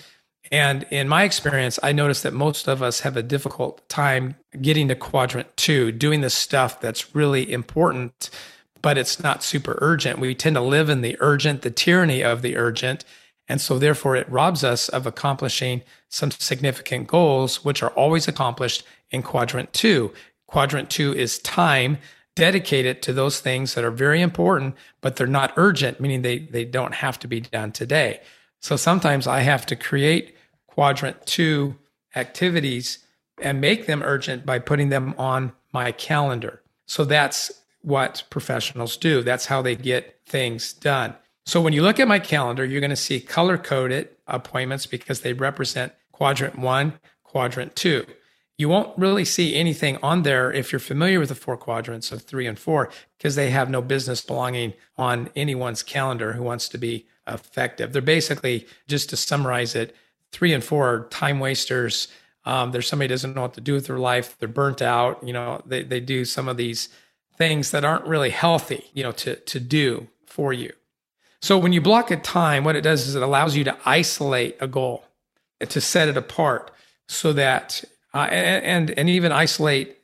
And 0.52 0.86
in 0.92 1.10
my 1.10 1.24
experience, 1.24 1.80
I 1.82 1.92
noticed 1.92 2.24
that 2.24 2.34
most 2.34 2.68
of 2.68 2.84
us 2.84 3.00
have 3.00 3.18
a 3.18 3.24
difficult 3.24 3.88
time 3.90 4.36
getting 4.62 4.88
to 4.90 4.96
quadrant 4.96 5.56
two, 5.58 5.92
doing 5.92 6.22
the 6.22 6.30
stuff 6.30 6.80
that's 6.80 7.16
really 7.16 7.52
important, 7.52 8.30
but 8.82 8.98
it's 8.98 9.20
not 9.20 9.42
super 9.42 9.78
urgent. 9.82 10.20
We 10.20 10.36
tend 10.36 10.56
to 10.56 10.62
live 10.62 10.90
in 10.90 11.02
the 11.02 11.18
urgent, 11.20 11.64
the 11.64 11.72
tyranny 11.72 12.24
of 12.24 12.44
the 12.44 12.58
urgent. 12.58 13.04
And 13.48 13.62
so, 13.62 13.78
therefore, 13.78 14.16
it 14.16 14.30
robs 14.30 14.64
us 14.64 14.90
of 14.90 15.06
accomplishing 15.06 15.84
some 16.10 16.32
significant 16.32 17.08
goals, 17.08 17.64
which 17.64 17.84
are 17.84 17.92
always 17.92 18.28
accomplished 18.28 18.84
in 19.12 19.22
quadrant 19.22 19.72
two. 19.72 20.12
Quadrant 20.48 20.90
two 20.90 21.14
is 21.14 21.40
time 21.40 21.98
dedicated 22.36 23.02
to 23.02 23.14
those 23.14 23.40
things 23.40 23.76
that 23.76 23.84
are 23.84 23.92
very 23.92 24.22
important, 24.22 24.76
but 25.02 25.16
they're 25.16 25.28
not 25.28 25.54
urgent, 25.56 26.00
meaning 26.00 26.22
they, 26.22 26.40
they 26.40 26.66
don't 26.66 26.96
have 26.96 27.18
to 27.20 27.28
be 27.28 27.40
done 27.40 27.72
today. 27.72 28.20
So 28.60 28.76
sometimes 28.76 29.28
I 29.28 29.42
have 29.42 29.66
to 29.68 29.76
create 29.76 30.36
quadrant 30.68 31.26
two 31.26 31.76
activities 32.16 33.00
and 33.42 33.62
make 33.62 33.86
them 33.86 34.02
urgent 34.04 34.46
by 34.46 34.60
putting 34.60 34.90
them 34.90 35.14
on 35.18 35.54
my 35.72 35.92
calendar. 35.92 36.62
So 36.86 37.06
that's 37.06 37.52
what 37.82 38.24
professionals 38.30 38.98
do. 38.98 39.22
That's 39.22 39.46
how 39.46 39.62
they 39.62 39.76
get 39.76 40.20
things 40.26 40.74
done. 40.74 41.16
So 41.46 41.62
when 41.62 41.74
you 41.74 41.84
look 41.84 42.00
at 42.00 42.08
my 42.08 42.20
calendar, 42.20 42.66
you're 42.66 42.82
going 42.82 42.90
to 42.90 42.96
see 42.96 43.20
color 43.20 43.58
coded 43.58 44.10
appointments 44.26 44.88
because 44.88 45.22
they 45.22 45.34
represent 45.34 45.94
quadrant 46.12 46.58
one, 46.58 47.00
quadrant 47.24 47.76
two. 47.76 48.06
You 48.58 48.70
won't 48.70 48.98
really 48.98 49.26
see 49.26 49.56
anything 49.56 49.98
on 50.02 50.24
there 50.24 50.52
if 50.52 50.72
you're 50.72 50.80
familiar 50.80 51.20
with 51.20 51.30
the 51.30 51.36
four 51.36 51.58
quadrants 51.58 52.12
of 52.12 52.24
three 52.24 52.48
and 52.48 52.58
four, 52.58 52.90
because 53.18 53.36
they 53.36 53.52
have 53.52 53.70
no 53.70 53.82
business 53.82 54.22
belonging 54.22 54.74
on 54.98 55.30
anyone's 55.36 55.84
calendar 55.84 56.34
who 56.34 56.42
wants 56.42 56.70
to 56.70 56.78
be 56.78 57.06
effective. 57.28 57.92
They're 57.92 58.02
basically, 58.02 58.66
just 58.88 59.10
to 59.10 59.18
summarize 59.18 59.76
it, 59.76 59.94
three 60.32 60.54
and 60.54 60.64
four 60.64 60.88
are 60.88 61.08
time 61.10 61.40
wasters. 61.40 62.08
Um, 62.46 62.72
there's 62.72 62.88
somebody 62.88 63.10
doesn't 63.10 63.36
know 63.36 63.42
what 63.42 63.56
to 63.56 63.62
do 63.62 63.74
with 63.74 63.88
their 63.88 64.00
life. 64.00 64.38
They're 64.40 64.48
burnt 64.48 64.82
out. 64.82 65.22
You 65.22 65.34
know, 65.34 65.62
they, 65.66 65.84
they 65.84 66.00
do 66.00 66.24
some 66.26 66.48
of 66.48 66.58
these 66.58 66.90
things 67.38 67.72
that 67.72 67.84
aren't 67.84 68.06
really 68.06 68.30
healthy, 68.30 68.86
you 68.94 69.04
know, 69.04 69.12
to, 69.12 69.36
to 69.36 69.60
do 69.60 70.08
for 70.26 70.54
you. 70.54 70.72
So 71.46 71.60
when 71.60 71.74
you 71.74 71.80
block 71.80 72.10
a 72.10 72.18
time, 72.18 72.64
what 72.64 72.76
it 72.76 72.82
does 72.82 73.08
is 73.08 73.14
it 73.14 73.22
allows 73.22 73.56
you 73.56 73.64
to 73.66 73.78
isolate 73.86 74.58
a 74.60 74.68
goal, 74.68 75.06
to 75.60 75.80
set 75.80 76.08
it 76.08 76.18
apart 76.18 76.72
so 77.08 77.34
that, 77.34 77.84
uh, 78.16 78.28
and, 78.32 78.90
and 78.90 79.08
even 79.08 79.32
isolate 79.32 79.96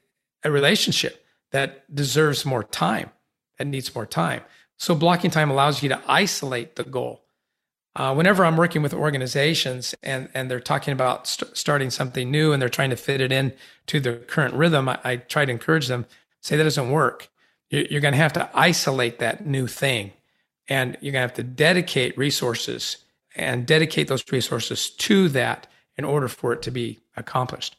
a 0.44 0.52
relationship 0.52 1.26
that 1.50 1.96
deserves 1.96 2.46
more 2.46 2.64
time, 2.64 3.10
that 3.58 3.66
needs 3.66 3.96
more 3.96 4.06
time. 4.06 4.42
So 4.78 4.94
blocking 4.94 5.32
time 5.32 5.50
allows 5.50 5.82
you 5.82 5.90
to 5.90 6.00
isolate 6.08 6.76
the 6.76 6.84
goal. 6.84 7.24
Uh, 7.96 8.14
whenever 8.14 8.46
I'm 8.46 8.56
working 8.56 8.84
with 8.84 8.94
organizations 8.94 9.96
and, 10.04 10.30
and 10.36 10.50
they're 10.50 10.60
talking 10.60 10.92
about 10.92 11.26
st- 11.26 11.58
starting 11.58 11.90
something 11.90 12.30
new 12.30 12.54
and 12.54 12.62
they're 12.62 12.70
trying 12.70 12.92
to 12.92 12.96
fit 12.96 13.20
it 13.20 13.32
in 13.32 13.54
to 13.88 14.00
their 14.00 14.18
current 14.18 14.54
rhythm, 14.54 14.88
I, 14.88 15.00
I 15.04 15.16
try 15.16 15.46
to 15.46 15.52
encourage 15.52 15.88
them, 15.88 16.06
say 16.40 16.56
that 16.56 16.64
doesn't 16.66 16.92
work. 16.92 17.30
You're, 17.72 17.86
you're 17.86 18.02
going 18.02 18.14
to 18.14 18.20
have 18.20 18.34
to 18.34 18.48
isolate 18.54 19.18
that 19.18 19.44
new 19.44 19.66
thing 19.66 20.14
and 20.68 20.98
you're 21.02 21.12
going 21.12 21.22
to 21.22 21.28
have 21.28 21.34
to 21.34 21.44
dedicate 21.44 22.18
resources 22.18 22.98
and 23.36 23.66
dedicate 23.66 24.08
those 24.08 24.24
resources 24.32 24.90
to 24.90 25.30
that 25.30 25.68
in 25.98 26.06
order 26.06 26.28
for 26.28 26.54
it 26.54 26.62
to 26.64 26.72
be 26.72 27.00
accomplished. 27.16 27.76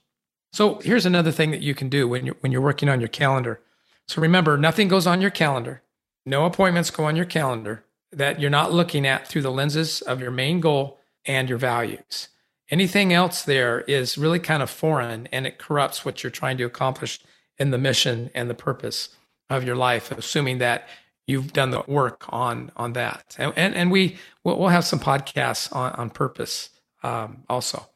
So 0.53 0.81
here's 0.81 1.07
another 1.07 1.33
thing 1.33 1.51
that 1.51 1.63
you 1.63 1.75
can 1.75 1.89
do 1.89 2.07
when 2.07 2.27
you're, 2.27 2.37
when 2.41 2.53
you're 2.53 2.61
working 2.61 2.89
on 2.89 3.01
your 3.01 3.09
calendar. 3.09 3.61
So 4.07 4.21
remember, 4.21 4.57
nothing 4.59 4.89
goes 4.89 5.07
on 5.07 5.21
your 5.21 5.31
calendar 5.31 5.83
no 6.25 6.45
appointments 6.45 6.91
go 6.91 7.05
on 7.05 7.17
your 7.17 7.25
calendar 7.25 7.85
that 8.13 8.41
you're 8.41 8.51
not 8.51 8.73
looking 8.73 9.07
at 9.07 9.27
through 9.27 9.43
the 9.43 9.51
lenses 9.51 10.03
of 10.03 10.21
your 10.21 10.31
main 10.31 10.61
goal 10.61 10.99
and 11.25 11.49
your 11.49 11.59
values. 11.59 12.29
Anything 12.71 13.13
else 13.13 13.43
there 13.43 13.81
is 13.83 14.17
really 14.17 14.39
kind 14.39 14.63
of 14.63 14.71
foreign 14.71 15.29
and 15.33 15.47
it 15.47 15.59
corrupts 15.59 16.05
what 16.05 16.23
you're 16.23 16.31
trying 16.31 16.57
to 16.59 16.65
accomplish 16.65 17.21
in 17.59 17.71
the 17.71 17.79
mission 17.79 18.31
and 18.35 18.49
the 18.49 18.55
purpose 18.55 19.11
of 19.51 19.65
your 19.65 19.77
life, 19.77 20.11
assuming 20.13 20.59
that 20.59 20.89
you've 21.33 21.53
done 21.53 21.71
the 21.71 21.83
work 21.87 22.25
on 22.29 22.71
on 22.77 22.93
that. 22.93 23.35
And 23.39 23.53
and, 23.57 23.75
and 23.75 23.91
we 23.91 24.17
we'll 24.45 24.69
have 24.69 24.85
some 24.85 25.01
podcasts 25.01 25.75
on 25.75 25.93
on 25.93 26.11
purpose 26.11 26.71
um, 27.03 27.43
also. 27.49 27.87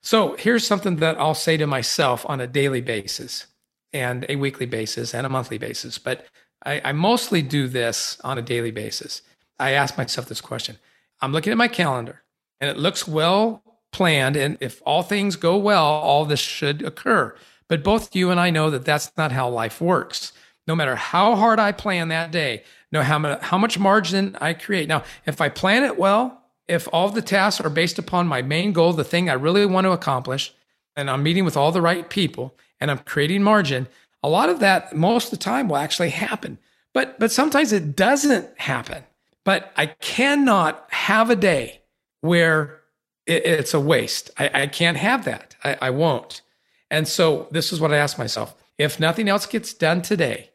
So 0.00 0.36
here's 0.36 0.66
something 0.66 0.96
that 0.96 1.18
I'll 1.18 1.34
say 1.34 1.56
to 1.56 1.66
myself 1.66 2.24
on 2.28 2.40
a 2.40 2.46
daily 2.46 2.80
basis, 2.80 3.46
and 3.92 4.26
a 4.28 4.36
weekly 4.36 4.66
basis, 4.66 5.14
and 5.14 5.26
a 5.26 5.28
monthly 5.28 5.58
basis. 5.58 5.98
But 5.98 6.26
I, 6.64 6.80
I 6.84 6.92
mostly 6.92 7.42
do 7.42 7.68
this 7.68 8.18
on 8.22 8.38
a 8.38 8.42
daily 8.42 8.70
basis. 8.70 9.22
I 9.58 9.72
ask 9.72 9.96
myself 9.96 10.26
this 10.26 10.40
question 10.40 10.78
I'm 11.20 11.32
looking 11.32 11.52
at 11.52 11.58
my 11.58 11.68
calendar 11.68 12.22
and 12.60 12.70
it 12.70 12.78
looks 12.78 13.06
well 13.06 13.62
planned. 13.92 14.36
And 14.36 14.56
if 14.60 14.82
all 14.86 15.02
things 15.02 15.36
go 15.36 15.56
well, 15.56 15.84
all 15.84 16.24
this 16.24 16.40
should 16.40 16.82
occur. 16.82 17.34
But 17.68 17.84
both 17.84 18.14
you 18.14 18.30
and 18.30 18.40
I 18.40 18.50
know 18.50 18.70
that 18.70 18.84
that's 18.84 19.12
not 19.16 19.32
how 19.32 19.48
life 19.48 19.80
works. 19.80 20.32
No 20.66 20.76
matter 20.76 20.94
how 20.96 21.34
hard 21.34 21.58
I 21.58 21.72
plan 21.72 22.08
that 22.08 22.30
day, 22.30 22.62
no 22.92 23.02
how 23.02 23.18
much, 23.18 23.40
how 23.42 23.58
much 23.58 23.78
margin 23.78 24.36
I 24.40 24.54
create. 24.54 24.88
Now, 24.88 25.02
if 25.26 25.40
I 25.40 25.48
plan 25.48 25.82
it 25.84 25.98
well, 25.98 26.42
if 26.68 26.88
all 26.92 27.08
the 27.08 27.22
tasks 27.22 27.60
are 27.60 27.70
based 27.70 27.98
upon 27.98 28.26
my 28.26 28.42
main 28.42 28.72
goal, 28.72 28.92
the 28.92 29.04
thing 29.04 29.28
I 29.28 29.34
really 29.34 29.66
want 29.66 29.86
to 29.86 29.92
accomplish, 29.92 30.54
and 30.96 31.10
I'm 31.10 31.22
meeting 31.22 31.44
with 31.44 31.56
all 31.56 31.72
the 31.72 31.82
right 31.82 32.08
people 32.08 32.54
and 32.80 32.90
I'm 32.90 32.98
creating 32.98 33.42
margin, 33.42 33.88
a 34.22 34.28
lot 34.28 34.48
of 34.48 34.60
that 34.60 34.94
most 34.94 35.26
of 35.26 35.30
the 35.32 35.44
time 35.44 35.68
will 35.68 35.76
actually 35.76 36.10
happen. 36.10 36.58
But 36.92 37.18
but 37.18 37.32
sometimes 37.32 37.72
it 37.72 37.96
doesn't 37.96 38.58
happen. 38.58 39.04
But 39.44 39.72
I 39.76 39.86
cannot 39.86 40.86
have 40.90 41.30
a 41.30 41.36
day 41.36 41.82
where 42.20 42.80
it, 43.26 43.44
it's 43.44 43.74
a 43.74 43.80
waste. 43.80 44.30
I, 44.38 44.62
I, 44.62 44.66
can't 44.68 44.96
have 44.96 45.24
that. 45.24 45.56
I, 45.64 45.76
I 45.82 45.90
won't. 45.90 46.42
And 46.90 47.08
so 47.08 47.48
this 47.50 47.72
is 47.72 47.80
what 47.80 47.92
I 47.92 47.96
ask 47.96 48.18
myself. 48.18 48.54
If 48.78 49.00
nothing 49.00 49.28
else 49.28 49.46
gets 49.46 49.74
done 49.74 50.02
today, 50.02 50.50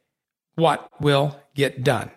what 0.57 0.89
will 0.99 1.39
get 1.55 1.83
done? 1.83 2.11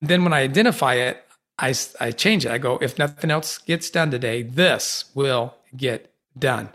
Then 0.00 0.22
when 0.22 0.32
I 0.32 0.42
identify 0.42 0.94
it, 0.94 1.24
I, 1.58 1.74
I 1.98 2.10
change 2.12 2.44
it. 2.44 2.52
I 2.52 2.58
go, 2.58 2.78
if 2.80 2.98
nothing 2.98 3.30
else 3.30 3.58
gets 3.58 3.90
done 3.90 4.10
today, 4.10 4.42
this 4.42 5.06
will 5.14 5.54
get 5.76 6.12
done. 6.38 6.68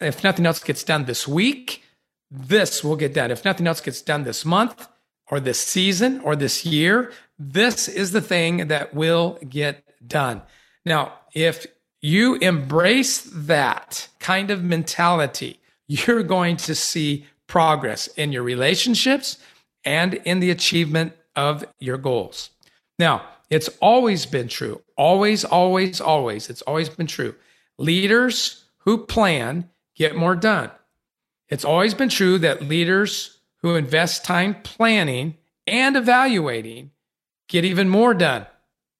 If 0.00 0.22
nothing 0.22 0.44
else 0.44 0.62
gets 0.62 0.84
done 0.84 1.06
this 1.06 1.26
week, 1.26 1.82
this 2.30 2.84
will 2.84 2.96
get 2.96 3.14
done. 3.14 3.30
If 3.30 3.44
nothing 3.44 3.66
else 3.66 3.80
gets 3.80 4.02
done 4.02 4.24
this 4.24 4.44
month 4.44 4.88
or 5.30 5.40
this 5.40 5.60
season 5.60 6.20
or 6.20 6.36
this 6.36 6.66
year, 6.66 7.12
this 7.38 7.88
is 7.88 8.12
the 8.12 8.20
thing 8.20 8.68
that 8.68 8.94
will 8.94 9.38
get 9.48 9.82
done. 10.06 10.42
Now, 10.84 11.14
if 11.32 11.66
you 12.02 12.34
embrace 12.36 13.22
that 13.32 14.08
kind 14.18 14.50
of 14.50 14.62
mentality, 14.62 15.60
you're 15.88 16.22
going 16.22 16.58
to 16.58 16.74
see 16.74 17.26
progress 17.46 18.08
in 18.08 18.32
your 18.32 18.42
relationships 18.42 19.38
and 19.86 20.14
in 20.14 20.40
the 20.40 20.50
achievement 20.50 21.14
of 21.34 21.64
your 21.78 21.96
goals. 21.96 22.50
Now, 22.98 23.22
it's 23.48 23.68
always 23.80 24.26
been 24.26 24.48
true, 24.48 24.82
always, 24.96 25.44
always, 25.44 26.00
always. 26.00 26.50
It's 26.50 26.62
always 26.62 26.88
been 26.88 27.06
true. 27.06 27.34
Leaders 27.78 28.64
who 28.78 29.06
plan 29.06 29.70
get 29.94 30.16
more 30.16 30.34
done. 30.34 30.70
It's 31.48 31.64
always 31.64 31.94
been 31.94 32.08
true 32.08 32.38
that 32.38 32.62
leaders 32.62 33.38
who 33.62 33.76
invest 33.76 34.24
time 34.24 34.56
planning 34.62 35.36
and 35.66 35.96
evaluating 35.96 36.90
get 37.48 37.64
even 37.64 37.88
more 37.88 38.14
done. 38.14 38.46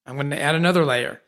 I'm 0.07 0.15
going 0.15 0.31
to 0.31 0.41
add 0.41 0.55
another 0.55 0.85
layer. 0.85 1.21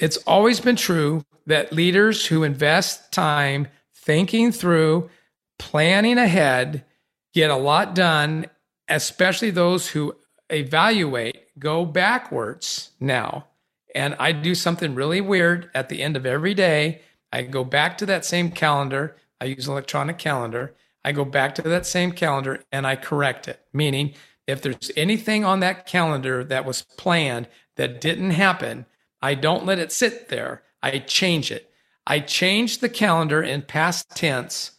It's 0.00 0.16
always 0.18 0.60
been 0.60 0.76
true 0.76 1.24
that 1.46 1.72
leaders 1.72 2.26
who 2.26 2.42
invest 2.42 3.12
time 3.12 3.68
thinking 3.94 4.50
through, 4.50 5.10
planning 5.58 6.18
ahead, 6.18 6.84
get 7.32 7.50
a 7.50 7.56
lot 7.56 7.94
done, 7.94 8.46
especially 8.88 9.50
those 9.50 9.88
who 9.88 10.16
evaluate, 10.50 11.58
go 11.58 11.84
backwards 11.84 12.90
now. 13.00 13.46
And 13.94 14.14
I 14.18 14.32
do 14.32 14.54
something 14.54 14.94
really 14.94 15.20
weird 15.20 15.70
at 15.74 15.88
the 15.88 16.02
end 16.02 16.16
of 16.16 16.26
every 16.26 16.54
day. 16.54 17.02
I 17.32 17.42
go 17.42 17.64
back 17.64 17.98
to 17.98 18.06
that 18.06 18.24
same 18.24 18.50
calendar. 18.50 19.16
I 19.40 19.46
use 19.46 19.68
electronic 19.68 20.18
calendar. 20.18 20.74
I 21.04 21.12
go 21.12 21.24
back 21.24 21.54
to 21.56 21.62
that 21.62 21.86
same 21.86 22.12
calendar 22.12 22.62
and 22.72 22.86
I 22.86 22.96
correct 22.96 23.48
it. 23.48 23.60
Meaning, 23.72 24.14
if 24.46 24.62
there's 24.62 24.90
anything 24.96 25.44
on 25.44 25.60
that 25.60 25.86
calendar 25.86 26.42
that 26.44 26.64
was 26.64 26.82
planned 26.96 27.48
that 27.76 28.00
didn't 28.00 28.30
happen, 28.30 28.86
I 29.20 29.34
don't 29.34 29.66
let 29.66 29.78
it 29.78 29.92
sit 29.92 30.28
there. 30.28 30.62
I 30.82 30.98
change 30.98 31.50
it. 31.50 31.70
I 32.06 32.20
change 32.20 32.78
the 32.78 32.88
calendar 32.88 33.42
in 33.42 33.62
past 33.62 34.10
tense 34.16 34.72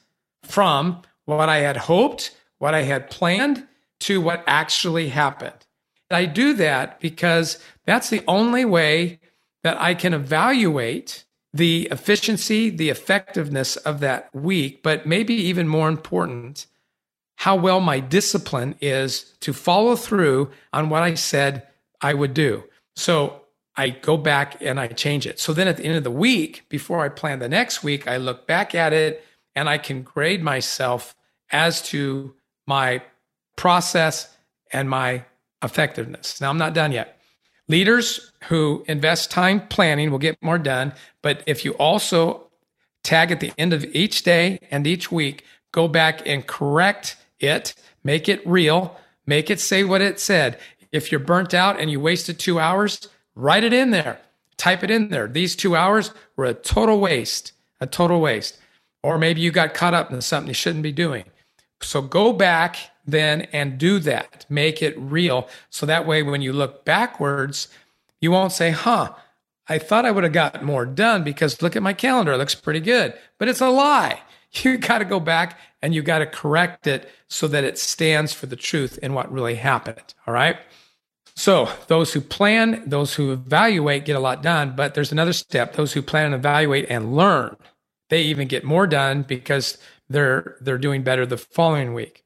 from 0.43 1.03
what 1.25 1.49
I 1.49 1.59
had 1.59 1.77
hoped, 1.77 2.35
what 2.57 2.73
I 2.73 2.81
had 2.83 3.11
planned, 3.11 3.67
to 4.01 4.21
what 4.21 4.43
actually 4.47 5.09
happened. 5.09 5.65
I 6.12 6.25
do 6.25 6.53
that 6.53 6.99
because 6.99 7.59
that's 7.85 8.09
the 8.09 8.23
only 8.27 8.65
way 8.65 9.19
that 9.63 9.79
I 9.79 9.93
can 9.93 10.13
evaluate 10.13 11.25
the 11.53 11.88
efficiency, 11.91 12.69
the 12.69 12.89
effectiveness 12.89 13.75
of 13.75 13.99
that 13.99 14.33
week, 14.33 14.81
but 14.83 15.05
maybe 15.05 15.33
even 15.33 15.67
more 15.67 15.89
important, 15.89 16.67
how 17.38 17.55
well 17.55 17.79
my 17.79 17.99
discipline 17.99 18.75
is 18.81 19.35
to 19.39 19.53
follow 19.53 19.95
through 19.95 20.51
on 20.73 20.89
what 20.89 21.03
I 21.03 21.15
said 21.15 21.67
I 22.01 22.13
would 22.13 22.33
do. 22.33 22.63
So 22.95 23.41
I 23.75 23.89
go 23.89 24.17
back 24.17 24.62
and 24.62 24.79
I 24.79 24.88
change 24.88 25.25
it. 25.25 25.39
So 25.39 25.53
then 25.53 25.67
at 25.67 25.77
the 25.77 25.85
end 25.85 25.95
of 25.95 26.03
the 26.03 26.12
week, 26.12 26.65
before 26.69 27.03
I 27.03 27.09
plan 27.09 27.39
the 27.39 27.49
next 27.49 27.83
week, 27.83 28.07
I 28.07 28.17
look 28.17 28.45
back 28.45 28.75
at 28.75 28.93
it 28.93 29.23
and 29.55 29.69
I 29.69 29.77
can 29.77 30.03
grade 30.03 30.43
myself 30.43 31.15
as 31.49 31.81
to 31.83 32.35
my 32.67 33.01
process 33.59 34.33
and 34.71 34.89
my 34.89 35.21
effectiveness. 35.61 36.39
Now, 36.39 36.49
I'm 36.49 36.57
not 36.57 36.73
done 36.73 36.93
yet. 36.93 37.19
Leaders 37.67 38.31
who 38.45 38.85
invest 38.87 39.31
time 39.31 39.67
planning 39.67 40.11
will 40.11 40.17
get 40.17 40.41
more 40.41 40.57
done. 40.57 40.93
But 41.21 41.43
if 41.45 41.65
you 41.65 41.73
also 41.73 42.47
tag 43.03 43.31
at 43.33 43.41
the 43.41 43.51
end 43.57 43.73
of 43.73 43.83
each 43.93 44.23
day 44.23 44.59
and 44.71 44.87
each 44.87 45.11
week, 45.11 45.43
go 45.73 45.89
back 45.89 46.25
and 46.25 46.47
correct 46.47 47.17
it, 47.41 47.75
make 48.01 48.29
it 48.29 48.41
real, 48.47 48.97
make 49.25 49.49
it 49.49 49.59
say 49.59 49.83
what 49.83 50.01
it 50.01 50.21
said. 50.21 50.57
If 50.93 51.11
you're 51.11 51.19
burnt 51.19 51.53
out 51.53 51.81
and 51.81 51.91
you 51.91 51.99
wasted 51.99 52.39
two 52.39 52.61
hours, 52.61 53.09
write 53.35 53.65
it 53.65 53.73
in 53.73 53.91
there, 53.91 54.21
type 54.55 54.85
it 54.85 54.89
in 54.89 55.09
there. 55.09 55.27
These 55.27 55.57
two 55.57 55.75
hours 55.75 56.11
were 56.37 56.45
a 56.45 56.53
total 56.53 57.01
waste, 57.01 57.51
a 57.81 57.87
total 57.87 58.21
waste. 58.21 58.57
Or 59.03 59.17
maybe 59.17 59.41
you 59.41 59.51
got 59.51 59.73
caught 59.73 59.93
up 59.93 60.13
in 60.13 60.21
something 60.21 60.47
you 60.47 60.53
shouldn't 60.53 60.83
be 60.83 60.93
doing. 60.93 61.25
So 61.81 62.01
go 62.01 62.31
back 62.33 62.77
then 63.11 63.41
and 63.53 63.77
do 63.77 63.99
that. 63.99 64.45
Make 64.49 64.81
it 64.81 64.97
real. 64.97 65.47
So 65.69 65.85
that 65.85 66.05
way, 66.05 66.23
when 66.23 66.41
you 66.41 66.53
look 66.53 66.85
backwards, 66.85 67.67
you 68.21 68.31
won't 68.31 68.51
say, 68.51 68.71
huh, 68.71 69.13
I 69.67 69.77
thought 69.77 70.05
I 70.05 70.11
would 70.11 70.23
have 70.23 70.33
got 70.33 70.63
more 70.63 70.85
done 70.85 71.23
because 71.23 71.61
look 71.61 71.75
at 71.75 71.83
my 71.83 71.93
calendar. 71.93 72.33
It 72.33 72.37
looks 72.37 72.55
pretty 72.55 72.79
good, 72.79 73.13
but 73.37 73.47
it's 73.47 73.61
a 73.61 73.69
lie. 73.69 74.21
You 74.63 74.79
got 74.79 74.97
to 74.97 75.05
go 75.05 75.19
back 75.19 75.59
and 75.79 75.93
you 75.93 76.01
got 76.01 76.19
to 76.19 76.25
correct 76.25 76.87
it 76.87 77.07
so 77.27 77.47
that 77.49 77.63
it 77.63 77.77
stands 77.77 78.33
for 78.33 78.47
the 78.47 78.55
truth 78.55 78.97
and 79.03 79.13
what 79.13 79.31
really 79.31 79.53
happened. 79.53 80.15
All 80.25 80.33
right. 80.33 80.57
So 81.35 81.69
those 81.85 82.13
who 82.13 82.19
plan, 82.19 82.81
those 82.85 83.13
who 83.13 83.31
evaluate 83.31 84.05
get 84.05 84.15
a 84.15 84.19
lot 84.19 84.41
done, 84.41 84.75
but 84.75 84.95
there's 84.95 85.11
another 85.11 85.33
step. 85.33 85.73
Those 85.73 85.93
who 85.93 86.01
plan 86.01 86.25
and 86.25 86.33
evaluate 86.33 86.87
and 86.89 87.15
learn, 87.15 87.57
they 88.09 88.23
even 88.23 88.47
get 88.47 88.63
more 88.63 88.87
done 88.87 89.21
because 89.21 89.77
they're 90.09 90.57
they're 90.59 90.77
doing 90.77 91.03
better 91.03 91.25
the 91.25 91.37
following 91.37 91.93
week. 91.93 92.25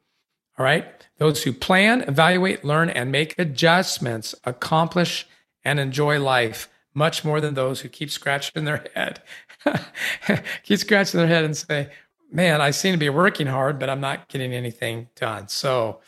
All 0.57 0.65
right. 0.65 0.85
Those 1.17 1.43
who 1.43 1.53
plan, 1.53 2.01
evaluate, 2.01 2.63
learn, 2.63 2.89
and 2.89 3.11
make 3.11 3.37
adjustments 3.39 4.35
accomplish 4.43 5.27
and 5.63 5.79
enjoy 5.79 6.19
life 6.19 6.69
much 6.93 7.25
more 7.25 7.41
than 7.41 7.55
those 7.55 7.81
who 7.81 7.89
keep 7.89 8.11
scratching 8.11 8.65
their 8.65 8.85
head. 8.95 9.21
keep 10.63 10.79
scratching 10.79 11.19
their 11.19 11.27
head 11.27 11.43
and 11.43 11.57
say, 11.57 11.89
man, 12.31 12.61
I 12.61 12.71
seem 12.71 12.93
to 12.93 12.99
be 12.99 13.09
working 13.09 13.47
hard, 13.47 13.79
but 13.79 13.89
I'm 13.89 14.01
not 14.01 14.27
getting 14.27 14.53
anything 14.53 15.07
done. 15.15 15.47
So 15.47 16.01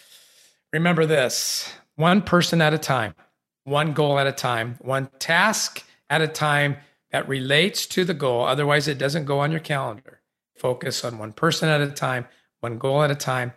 remember 0.72 1.06
this 1.06 1.74
one 1.96 2.22
person 2.22 2.62
at 2.62 2.74
a 2.74 2.78
time, 2.78 3.16
one 3.64 3.94
goal 3.94 4.20
at 4.20 4.28
a 4.28 4.32
time, 4.32 4.78
one 4.80 5.10
task 5.20 5.84
at 6.10 6.22
a 6.22 6.28
time 6.28 6.78
that 7.12 7.28
relates 7.28 7.86
to 7.88 8.04
the 8.04 8.14
goal. 8.14 8.46
Otherwise, 8.46 8.88
it 8.88 8.98
doesn't 8.98 9.26
go 9.26 9.40
on 9.40 9.52
your 9.52 9.60
calendar. 9.60 10.20
Focus 10.56 11.04
on 11.04 11.18
one 11.18 11.34
person 11.34 11.70
at 11.70 11.82
a 11.82 11.90
time, 11.90 12.28
one 12.60 12.78
goal 12.78 13.04
at 13.04 13.12
a 13.12 13.16
time, 13.16 13.54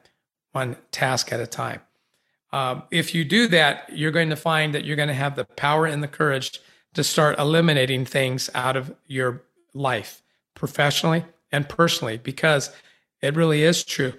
one 0.59 0.77
task 0.91 1.33
at 1.33 1.41
a 1.41 1.47
time. 1.47 1.81
Um, 2.53 2.83
if 2.91 3.15
you 3.15 3.25
do 3.25 3.47
that, 3.49 3.75
you're 3.93 4.17
going 4.19 4.31
to 4.31 4.41
find 4.51 4.75
that 4.75 4.85
you're 4.85 5.01
going 5.03 5.15
to 5.17 5.23
have 5.25 5.37
the 5.37 5.45
power 5.45 5.87
and 5.87 6.03
the 6.03 6.09
courage 6.09 6.61
to 6.95 7.05
start 7.05 7.39
eliminating 7.39 8.05
things 8.05 8.51
out 8.55 8.77
of 8.77 8.85
your 9.07 9.43
life, 9.75 10.23
professionally 10.55 11.25
and 11.53 11.69
personally, 11.69 12.17
because 12.31 12.71
it 13.21 13.37
really 13.37 13.63
is 13.63 13.85
true. 13.85 14.15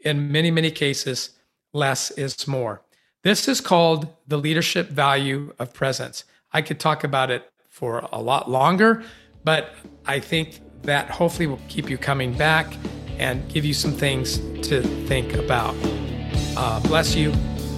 In 0.00 0.32
many, 0.32 0.50
many 0.50 0.70
cases, 0.70 1.30
less 1.72 2.10
is 2.12 2.48
more. 2.48 2.82
This 3.22 3.46
is 3.48 3.60
called 3.60 4.08
the 4.26 4.36
leadership 4.36 4.88
value 4.88 5.52
of 5.58 5.72
presence. 5.72 6.24
I 6.52 6.60
could 6.62 6.80
talk 6.80 7.04
about 7.04 7.30
it 7.30 7.50
for 7.68 8.08
a 8.12 8.20
lot 8.20 8.50
longer, 8.50 9.04
but 9.44 9.74
I 10.06 10.18
think 10.20 10.60
that 10.82 11.10
hopefully 11.10 11.46
will 11.46 11.66
keep 11.68 11.88
you 11.88 11.98
coming 11.98 12.32
back 12.34 12.66
and 13.18 13.48
give 13.48 13.64
you 13.64 13.74
some 13.74 13.92
things 13.92 14.38
to 14.68 14.82
think 15.06 15.34
about. 15.34 15.74
Uh, 16.56 16.80
bless 16.80 17.14
you. 17.14 17.30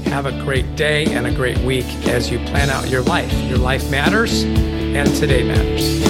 Have 0.04 0.26
a 0.26 0.32
great 0.44 0.76
day 0.76 1.06
and 1.06 1.26
a 1.26 1.34
great 1.34 1.58
week 1.58 1.86
as 2.06 2.30
you 2.30 2.38
plan 2.46 2.70
out 2.70 2.88
your 2.88 3.02
life. 3.02 3.32
Your 3.48 3.58
life 3.58 3.90
matters, 3.90 4.44
and 4.44 5.12
today 5.16 5.42
matters. 5.42 6.06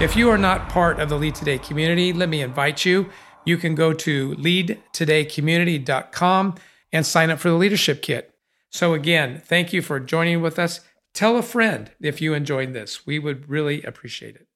If 0.00 0.16
you 0.16 0.30
are 0.30 0.38
not 0.38 0.68
part 0.68 1.00
of 1.00 1.08
the 1.08 1.16
Lead 1.16 1.34
Today 1.34 1.58
community, 1.58 2.12
let 2.12 2.28
me 2.28 2.40
invite 2.40 2.84
you 2.84 3.10
you 3.48 3.56
can 3.56 3.74
go 3.74 3.94
to 3.94 4.36
leadtodaycommunity.com 4.36 6.54
and 6.92 7.06
sign 7.06 7.30
up 7.30 7.38
for 7.38 7.48
the 7.48 7.54
leadership 7.54 8.02
kit. 8.02 8.34
So, 8.70 8.92
again, 8.94 9.40
thank 9.44 9.72
you 9.72 9.80
for 9.80 9.98
joining 9.98 10.42
with 10.42 10.58
us. 10.58 10.80
Tell 11.14 11.38
a 11.38 11.42
friend 11.42 11.90
if 12.00 12.20
you 12.20 12.34
enjoyed 12.34 12.74
this. 12.74 13.06
We 13.06 13.18
would 13.18 13.48
really 13.48 13.82
appreciate 13.82 14.36
it. 14.36 14.47